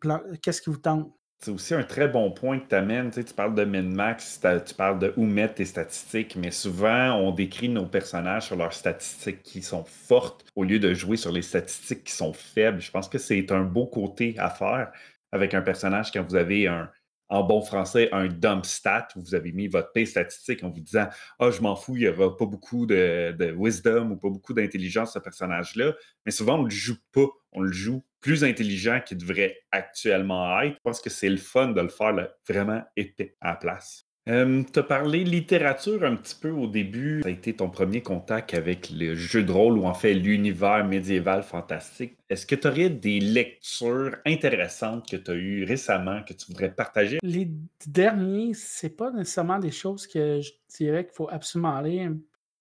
qu'est-ce 0.43 0.63
qui 0.63 0.71
vous 0.71 0.79
tente. 0.79 1.13
C'est 1.45 1.51
aussi 1.51 1.75
un 1.75 1.83
très 1.83 2.07
bon 2.07 2.31
point 2.31 2.61
que 2.61 2.69
tu 2.69 2.75
amènes. 2.77 3.11
Tu, 3.11 3.25
parles 3.35 3.57
de 3.57 3.65
min-max, 3.65 4.41
tu 4.65 4.75
parles 4.75 5.01
de 5.01 5.13
où 5.17 5.25
mettre 5.25 5.55
tes 5.55 5.65
statistiques, 5.65 6.37
mais 6.37 6.53
souvent, 6.53 7.15
on 7.17 7.33
décrit 7.33 7.69
nos 7.69 7.87
personnages 7.87 8.47
sur 8.47 8.57
leurs 8.57 8.73
statistiques 8.73 9.43
qui 9.43 9.61
sont 9.61 9.83
fortes 9.83 10.45
au 10.55 10.63
lieu 10.63 10.79
de 10.79 10.95
jouer 10.95 11.17
sur 11.17 11.33
les 11.33 11.43
statistiques 11.43 12.05
qui 12.05 12.13
sont 12.13 12.33
faibles. 12.33 12.81
Je 12.81 12.93
pense 12.93 13.09
que 13.09 13.19
c'est 13.19 13.51
un 13.51 13.63
beau 13.63 13.87
côté 13.87 14.37
à 14.39 14.51
faire 14.51 14.93
avec 15.33 15.55
un 15.55 15.63
personnage 15.63 16.13
quand 16.13 16.23
vous 16.23 16.37
avez 16.37 16.67
un, 16.67 16.91
en 17.33 17.43
bon 17.43 17.63
français, 17.63 18.11
un 18.13 18.29
dump 18.29 18.67
stat 18.67 19.09
où 19.17 19.23
vous 19.23 19.35
avez 19.35 19.53
mis 19.53 19.67
votre 19.67 19.91
P 19.93 20.05
statistique 20.05 20.63
en 20.63 20.71
vous 20.71 20.81
disant 20.81 21.09
Ah, 21.39 21.51
je 21.51 21.63
m'en 21.63 21.75
fous, 21.75 21.97
il 21.97 22.01
n'y 22.01 22.09
aura 22.09 22.37
pas 22.37 22.45
beaucoup 22.45 22.85
de, 22.85 23.35
de, 23.39 23.55
wisdom 23.57 24.11
ou 24.11 24.17
pas 24.17 24.29
beaucoup 24.29 24.53
d'intelligence 24.53 25.15
ce 25.15 25.19
personnage-là. 25.19 25.95
Mais 26.27 26.33
souvent, 26.33 26.57
on 26.57 26.65
ne 26.65 26.65
le 26.65 26.71
joue 26.71 26.99
pas. 27.11 27.27
On 27.53 27.63
le 27.63 27.73
joue 27.73 28.05
plus 28.21 28.45
intelligent 28.45 29.01
qu'il 29.05 29.17
devrait 29.17 29.59
actuellement 29.73 30.61
être. 30.61 30.75
Je 30.75 30.81
pense 30.83 31.01
que 31.01 31.11
c'est 31.11 31.31
le 31.31 31.39
fun 31.39 31.69
de 31.69 31.81
le 31.81 31.89
faire 31.89 32.29
vraiment 32.47 32.83
épais 32.97 33.35
à 33.41 33.53
la 33.53 33.57
place. 33.57 34.12
Euh, 34.29 34.63
tu 34.73 34.79
as 34.79 34.83
parlé 34.85 35.25
littérature 35.25 36.05
un 36.05 36.15
petit 36.15 36.37
peu 36.41 36.51
au 36.51 36.69
début. 36.69 37.23
Ça 37.23 37.29
a 37.29 37.33
été 37.33 37.55
ton 37.55 37.71
premier 37.71 38.03
contact 38.03 38.55
avec 38.55 38.91
le 38.91 39.15
jeu 39.17 39.43
de 39.43 39.51
rôle 39.51 39.79
ou 39.79 39.85
en 39.85 39.95
fait 39.95 40.15
l'univers 40.15 40.87
médiéval 40.87 41.43
fantastique. 41.43 42.17
Est-ce 42.31 42.47
que 42.47 42.55
tu 42.55 42.69
aurais 42.69 42.91
des 42.91 43.19
lectures 43.19 44.17
intéressantes 44.25 45.11
que 45.11 45.17
tu 45.17 45.31
as 45.31 45.35
eues 45.35 45.65
récemment 45.65 46.23
que 46.23 46.35
tu 46.35 46.47
voudrais 46.47 46.73
partager? 46.73 47.19
Les 47.23 47.51
derniers, 47.87 48.55
c'est 48.55 48.97
pas 48.97 49.11
nécessairement 49.11 49.59
des 49.59 49.73
choses 49.73 50.07
que 50.07 50.41
je 50.41 50.53
dirais 50.77 51.05
qu'il 51.05 51.15
faut 51.15 51.29
absolument 51.29 51.81
lire. 51.81 52.13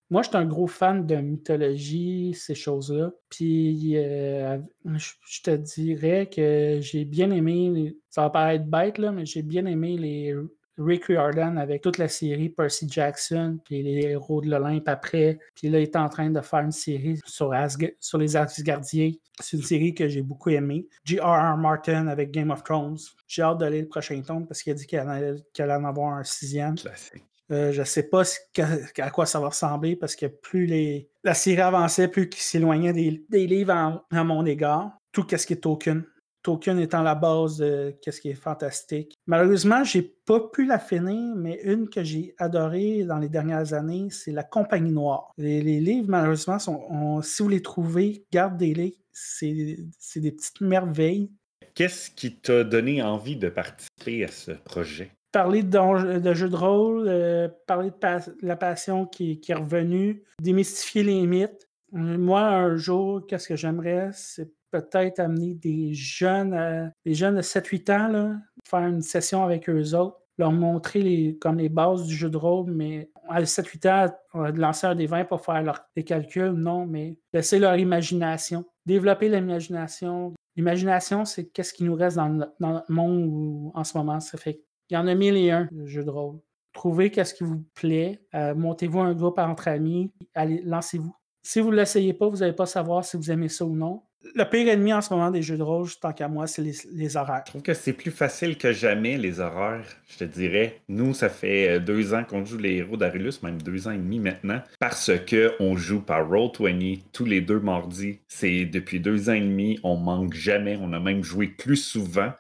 Moi, 0.10 0.24
je 0.24 0.28
suis 0.28 0.38
un 0.38 0.46
gros 0.46 0.68
fan 0.68 1.06
de 1.06 1.16
mythologie, 1.16 2.34
ces 2.34 2.56
choses-là. 2.56 3.12
Puis, 3.30 3.96
euh, 3.96 4.58
je 4.84 5.42
te 5.42 5.56
dirais 5.56 6.28
que 6.28 6.80
j'ai 6.82 7.06
bien 7.06 7.32
aimé, 7.32 7.96
ça 8.10 8.24
va 8.24 8.30
paraître 8.30 8.66
bête, 8.66 8.98
là, 8.98 9.14
mais 9.14 9.26
j'ai 9.26 9.42
bien 9.42 9.66
aimé 9.68 9.96
les 9.98 10.36
Rick 10.78 11.06
Riordan 11.06 11.58
avec 11.58 11.82
toute 11.82 11.98
la 11.98 12.08
série 12.08 12.50
Percy 12.50 12.88
Jackson, 12.90 13.60
puis 13.64 13.84
les 13.84 14.08
héros 14.08 14.42
de 14.42 14.50
l'Olympe 14.50 14.88
après. 14.88 15.40
Puis 15.56 15.70
là, 15.70 15.80
il 15.80 15.84
est 15.84 15.96
en 15.96 16.10
train 16.10 16.30
de 16.30 16.42
faire 16.42 16.60
une 16.60 16.72
série 16.72 17.20
sur, 17.26 17.54
sur 18.00 18.18
les 18.18 18.36
Asgardiens. 18.36 19.12
C'est 19.40 19.58
une 19.58 19.64
série 19.64 19.94
que 19.94 20.08
j'ai 20.08 20.22
beaucoup 20.22 20.50
aimée. 20.50 20.88
G.R.R. 21.04 21.58
Martin 21.58 22.08
avec 22.08 22.32
Game 22.32 22.52
of 22.52 22.64
Thrones. 22.64 22.98
J'ai 23.28 23.42
hâte 23.42 23.60
d'aller 23.60 23.82
le 23.82 23.88
prochain 23.88 24.22
tome 24.22 24.48
parce 24.48 24.62
qu'il 24.62 24.72
a 24.72 24.76
dit 24.76 24.86
qu'il 24.86 25.00
allait, 25.00 25.36
en 25.60 25.84
avoir 25.84 26.14
un 26.14 26.24
sixième. 26.24 26.76
Classique. 26.76 27.24
Euh, 27.52 27.72
je 27.74 27.82
ne 27.82 27.86
sais 27.86 28.04
pas 28.04 28.24
à 29.00 29.10
quoi 29.10 29.26
ça 29.26 29.40
va 29.40 29.50
ressembler 29.50 29.98
parce 29.98 30.16
que 30.16 30.26
plus 30.26 30.66
les, 30.68 31.10
la 31.24 31.34
série 31.34 31.60
avançait, 31.60 32.08
plus 32.08 32.30
qu'il 32.30 32.42
s'éloignait 32.42 32.94
des, 32.94 33.48
livres 33.48 34.02
à 34.12 34.24
mon 34.24 34.46
égard. 34.46 34.98
Tout 35.12 35.26
ce 35.30 35.46
qui 35.46 35.54
est 35.54 35.58
token. 35.58 36.06
Token 36.44 36.80
étant 36.80 37.04
la 37.04 37.16
base 37.16 37.58
de 37.58 37.96
ce 38.06 38.22
qui 38.22 38.30
est 38.30 38.36
fantastique. 38.36 39.18
Malheureusement, 39.28 39.84
j'ai 39.84 40.02
pas 40.02 40.40
pu 40.40 40.66
la 40.66 40.80
finir, 40.80 41.36
mais 41.36 41.60
une 41.64 41.90
que 41.90 42.04
j'ai 42.04 42.36
adorée 42.38 43.04
dans 43.04 43.18
les 43.18 43.30
dernières 43.30 43.74
années, 43.74 44.08
c'est 44.10 44.32
La 44.32 44.44
Compagnie 44.44 44.92
Noire. 44.92 45.32
Les, 45.38 45.62
livres, 45.62 46.10
malheureusement, 46.10 46.60
sont, 46.60 47.22
si 47.22 47.44
vous 47.44 47.50
les 47.50 47.62
trouvez, 47.62 48.26
gardez-les. 48.32 48.98
C'est 49.14 49.76
des 50.16 50.32
petites 50.32 50.62
merveilles. 50.62 51.32
Qu'est-ce 51.74 52.10
qui 52.10 52.36
t'a 52.36 52.64
donné 52.64 53.02
envie 53.02 53.36
de 53.36 53.50
participer 53.50 54.26
à 54.26 54.28
ce 54.30 54.52
projet? 54.52 55.12
parler 55.32 55.64
de, 55.64 56.20
de 56.20 56.34
jeux 56.34 56.50
de 56.50 56.56
rôle, 56.56 57.06
euh, 57.08 57.48
parler 57.68 57.90
de 57.90 58.46
la 58.46 58.56
passion 58.56 59.06
qui, 59.06 59.42
est 59.48 59.54
revenue, 59.54 60.24
démystifier 60.42 61.04
les 61.04 61.26
mythes. 61.26 61.70
Moi, 61.92 62.42
un 62.42 62.78
jour, 62.78 63.26
qu'est-ce 63.28 63.48
que 63.48 63.56
j'aimerais, 63.56 64.10
c'est 64.14 64.50
peut-être 64.72 65.20
amener 65.20 65.54
des 65.54 65.94
jeunes, 65.94 66.54
euh, 66.54 66.88
des 67.06 67.14
jeunes 67.14 67.36
de 67.36 67.42
7-8 67.42 67.92
ans, 67.92 68.36
faire 68.66 68.80
une 68.82 69.02
session 69.02 69.44
avec 69.44 69.70
eux 69.70 69.94
autres, 69.96 70.18
leur 70.38 70.52
montrer 70.52 71.02
les, 71.02 71.38
comme 71.38 71.58
les 71.58 71.70
bases 71.70 72.06
du 72.06 72.16
jeu 72.16 72.30
de 72.30 72.38
rôle, 72.38 72.72
mais 72.72 73.12
à 73.30 73.42
7-8 73.42 73.90
ans, 73.90 74.14
on 74.34 74.42
va 74.42 74.52
lancer 74.52 74.88
un 74.88 74.96
des 74.96 75.06
20 75.06 75.26
pour 75.26 75.42
faire 75.42 75.86
des 75.96 76.04
calculs, 76.04 76.52
non, 76.52 76.86
mais 76.86 77.20
laisser 77.34 77.60
leur 77.60 77.76
imagination, 77.78 78.66
développer 78.86 79.30
l'imagination. 79.30 80.34
L'imagination, 80.56 81.26
c'est 81.26 81.46
qu'est-ce 81.46 81.74
qui 81.74 81.84
nous 81.84 81.96
reste 81.96 82.18
dans, 82.18 82.30
notre 82.60 82.92
monde 82.92 83.72
en 83.74 83.84
ce 83.84 83.98
moment. 83.98 84.20
Ça 84.20 84.38
fait 84.38 84.64
il 84.90 84.96
y 84.96 84.98
en 84.98 85.08
a 85.08 85.16
mille 85.16 85.38
et 85.38 85.52
un 85.52 85.70
jeux 85.86 86.04
de 86.04 86.10
rôle. 86.10 86.40
Trouvez 86.74 87.12
qu'est-ce 87.12 87.34
qui 87.34 87.46
vous 87.46 87.64
plaît. 87.74 88.22
Euh, 88.36 88.54
montez-vous 88.54 89.00
un 89.00 89.14
groupe 89.14 89.40
entre 89.40 89.70
amis. 89.70 90.12
Allez, 90.36 90.62
lancez-vous. 90.66 91.16
Si 91.44 91.62
vous 91.62 91.72
ne 91.72 91.78
l'essayez 91.78 92.14
pas, 92.14 92.28
vous 92.28 92.38
n'allez 92.38 92.54
pas 92.54 92.66
savoir 92.66 93.06
si 93.06 93.16
vous 93.16 93.32
aimez 93.32 93.48
ça 93.48 93.66
ou 93.66 93.74
non. 93.74 94.04
Le 94.36 94.44
pire 94.44 94.68
ennemi 94.68 94.94
en 94.94 95.02
ce 95.02 95.14
moment 95.14 95.32
des 95.32 95.42
jeux 95.42 95.58
de 95.58 95.64
rôle, 95.64 95.90
tant 96.00 96.14
qu'à 96.14 96.28
moi, 96.28 96.46
c'est 96.46 96.62
les, 96.62 97.18
horaires. 97.18 97.44
Je 97.46 97.52
trouve 97.52 97.62
que 97.64 97.74
c'est 97.74 97.94
plus 97.94 98.12
facile 98.12 98.58
que 98.58 98.72
jamais, 98.72 99.18
les 99.18 99.40
horaires, 99.40 99.84
je 100.08 100.20
te 100.20 100.24
dirais. 100.24 100.82
Nous, 100.88 101.14
ça 101.14 101.28
fait 101.28 101.70
euh, 101.70 101.80
deux 101.80 102.14
ans 102.14 102.24
qu'on 102.24 102.46
joue 102.46 102.58
les 102.58 102.76
héros 102.76 102.98
d'Arilus, 102.98 103.42
même 103.42 103.62
deux 103.62 103.88
ans 103.88 103.92
et 103.92 103.98
demi 103.98 104.20
maintenant, 104.20 104.62
parce 104.80 105.12
qu'on 105.28 105.76
joue 105.76 106.02
par 106.02 106.30
Roll20 106.30 107.02
tous 107.12 107.26
les 107.26 107.42
deux 107.42 107.60
mardis. 107.60 108.20
C'est 108.28 108.66
depuis 108.66 109.00
deux 109.00 109.30
ans 109.30 109.34
et 109.34 109.42
demi, 109.42 109.80
on 109.84 109.98
manque 109.98 110.34
jamais. 110.34 110.78
On 110.80 110.94
a 110.94 111.00
même 111.00 111.24
joué 111.24 111.48
plus 111.48 111.78
souvent. 111.78 112.32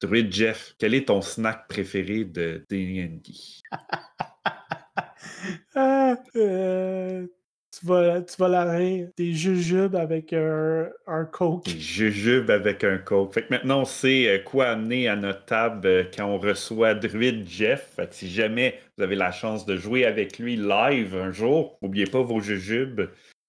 Druid 0.00 0.32
Jeff, 0.32 0.74
quel 0.78 0.94
est 0.94 1.08
ton 1.08 1.20
snack 1.20 1.68
préféré 1.68 2.24
de 2.24 2.64
D&D? 2.68 3.32
ah, 5.76 6.16
euh, 6.36 7.26
tu, 7.72 7.86
vas, 7.86 8.20
tu 8.22 8.36
vas 8.38 8.48
la 8.48 8.64
rire. 8.64 9.08
Des 9.16 9.32
jujubes 9.32 9.96
avec 9.96 10.32
un, 10.32 10.88
un 11.06 11.24
coke. 11.24 11.64
Des 11.64 11.78
jujubes 11.78 12.50
avec 12.50 12.84
un 12.84 12.98
coke. 12.98 13.34
Fait 13.34 13.42
que 13.42 13.50
maintenant, 13.50 13.80
on 13.80 13.84
sait 13.84 14.28
euh, 14.28 14.38
quoi 14.38 14.66
amener 14.66 15.08
à 15.08 15.16
notre 15.16 15.44
table 15.44 15.86
euh, 15.86 16.04
quand 16.14 16.26
on 16.26 16.38
reçoit 16.38 16.94
Druid 16.94 17.48
Jeff. 17.48 17.92
Fait 17.96 18.08
que 18.08 18.14
si 18.14 18.28
jamais 18.28 18.78
vous 18.96 19.04
avez 19.04 19.16
la 19.16 19.32
chance 19.32 19.64
de 19.66 19.76
jouer 19.76 20.04
avec 20.04 20.38
lui 20.38 20.56
live 20.56 21.16
un 21.16 21.32
jour, 21.32 21.78
n'oubliez 21.82 22.06
pas 22.06 22.22
vos 22.22 22.40
jujubes. 22.40 23.02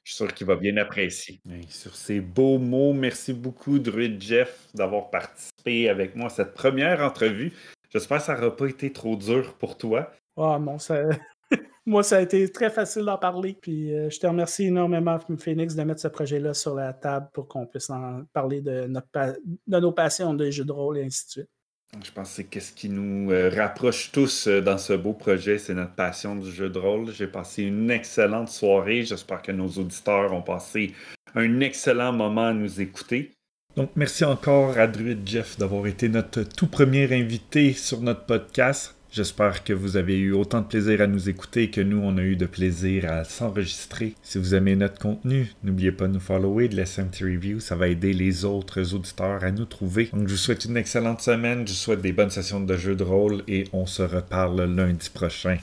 Je 0.04 0.12
suis 0.12 0.18
sûr 0.18 0.34
qu'il 0.34 0.48
va 0.48 0.58
bien 0.58 0.76
apprécier. 0.78 1.42
sur 1.70 1.96
ces 1.96 2.20
beaux 2.20 2.58
mots, 2.60 2.92
merci 2.92 3.32
beaucoup, 3.32 3.80
Druid 3.80 4.22
Jeff, 4.22 4.68
d'avoir 4.74 5.10
participé 5.10 5.88
avec 5.88 6.16
moi 6.16 6.28
à 6.28 6.30
cette 6.30 6.54
première 6.54 7.02
entrevue. 7.02 7.54
J'espère 7.90 8.18
que 8.18 8.24
ça 8.24 8.36
n'aura 8.36 8.56
pas 8.56 8.68
été 8.68 8.92
trop 8.92 9.16
dur 9.16 9.54
pour 9.54 9.78
toi. 9.78 10.12
Ah 10.36 10.60
non, 10.60 10.78
ça... 10.78 11.04
moi, 11.86 12.04
ça 12.04 12.18
a 12.18 12.22
été 12.22 12.52
très 12.52 12.70
facile 12.70 13.04
d'en 13.04 13.18
parler. 13.18 13.58
Puis 13.62 13.94
euh, 13.94 14.10
je 14.10 14.20
te 14.20 14.28
remercie 14.28 14.66
énormément, 14.66 15.18
Phoenix, 15.38 15.76
de 15.76 15.84
mettre 15.84 16.02
ce 16.02 16.08
projet-là 16.08 16.54
sur 16.54 16.76
la 16.76 16.94
table 16.94 17.30
pour 17.34 17.48
qu'on 17.48 17.66
puisse 17.66 17.90
en 17.90 18.24
parler 18.34 18.62
de, 18.62 18.88
notre 18.88 19.08
de 19.68 19.80
nos 19.80 19.92
passions 19.92 20.34
de 20.34 20.50
jeux 20.50 20.66
de 20.66 20.72
rôle 20.72 20.98
et 20.98 21.04
ainsi 21.04 21.26
de 21.26 21.32
suite. 21.32 21.50
Je 22.04 22.12
pense 22.12 22.36
que 22.36 22.44
c'est 22.52 22.60
ce 22.60 22.74
qui 22.74 22.90
nous 22.90 23.32
euh, 23.32 23.52
rapproche 23.56 24.12
tous 24.12 24.48
euh, 24.48 24.62
dans 24.62 24.80
ce 24.80 24.94
beau 24.94 25.14
projet, 25.14 25.60
c'est 25.60 25.76
notre 25.76 25.94
passion 25.94 26.36
du 26.36 26.52
jeu 26.52 26.70
de 26.70 26.80
rôle. 26.80 27.12
J'ai 27.12 27.28
passé 27.28 27.64
une 27.64 27.92
excellente 27.92 28.50
soirée. 28.50 29.04
J'espère 29.04 29.42
que 29.42 29.52
nos 29.52 29.68
auditeurs 29.68 30.34
ont 30.34 30.42
passé 30.42 30.94
un 31.36 31.60
excellent 31.60 32.12
moment 32.12 32.48
à 32.48 32.54
nous 32.54 32.82
écouter. 32.82 33.32
Donc, 33.76 33.92
merci 33.96 34.24
encore 34.24 34.78
à 34.78 34.88
Druid 34.88 35.28
Jeff 35.28 35.58
d'avoir 35.58 35.88
été 35.88 36.10
notre 36.10 36.44
tout 36.44 36.68
premier 36.68 37.12
invité 37.14 37.74
sur 37.74 38.02
notre 38.02 38.26
podcast. 38.26 38.96
J'espère 39.16 39.64
que 39.64 39.74
vous 39.74 39.96
avez 39.96 40.18
eu 40.18 40.32
autant 40.32 40.62
de 40.62 40.66
plaisir 40.66 41.00
à 41.00 41.06
nous 41.06 41.30
écouter 41.30 41.70
que 41.70 41.82
nous, 41.82 42.00
on 42.00 42.18
a 42.18 42.24
eu 42.24 42.36
de 42.36 42.48
plaisir 42.48 43.06
à 43.12 43.24
s'enregistrer. 43.24 44.16
Si 44.24 44.40
vous 44.40 44.56
aimez 44.56 44.76
notre 44.76 44.98
contenu, 44.98 45.54
n'oubliez 45.64 45.92
pas 45.92 46.08
de 46.08 46.14
nous 46.14 46.20
follower, 46.20 46.68
de 46.68 46.76
laisser 46.76 47.02
un 47.02 47.06
petit 47.06 47.24
review. 47.24 47.60
Ça 47.60 47.76
va 47.76 47.90
aider 47.90 48.12
les 48.12 48.44
autres 48.44 48.96
auditeurs 48.96 49.44
à 49.44 49.52
nous 49.52 49.66
trouver. 49.66 50.10
Donc, 50.14 50.28
je 50.28 50.34
vous 50.34 50.40
souhaite 50.40 50.66
une 50.66 50.78
excellente 50.78 51.22
semaine. 51.22 51.60
Je 51.68 51.74
vous 51.74 51.78
souhaite 51.78 52.02
des 52.02 52.12
bonnes 52.12 52.32
sessions 52.32 52.60
de 52.60 52.76
jeux 52.76 52.96
de 52.96 53.04
rôle 53.04 53.44
et 53.48 53.66
on 53.72 53.86
se 53.86 54.02
reparle 54.02 54.64
lundi 54.64 55.12
prochain. 55.14 55.60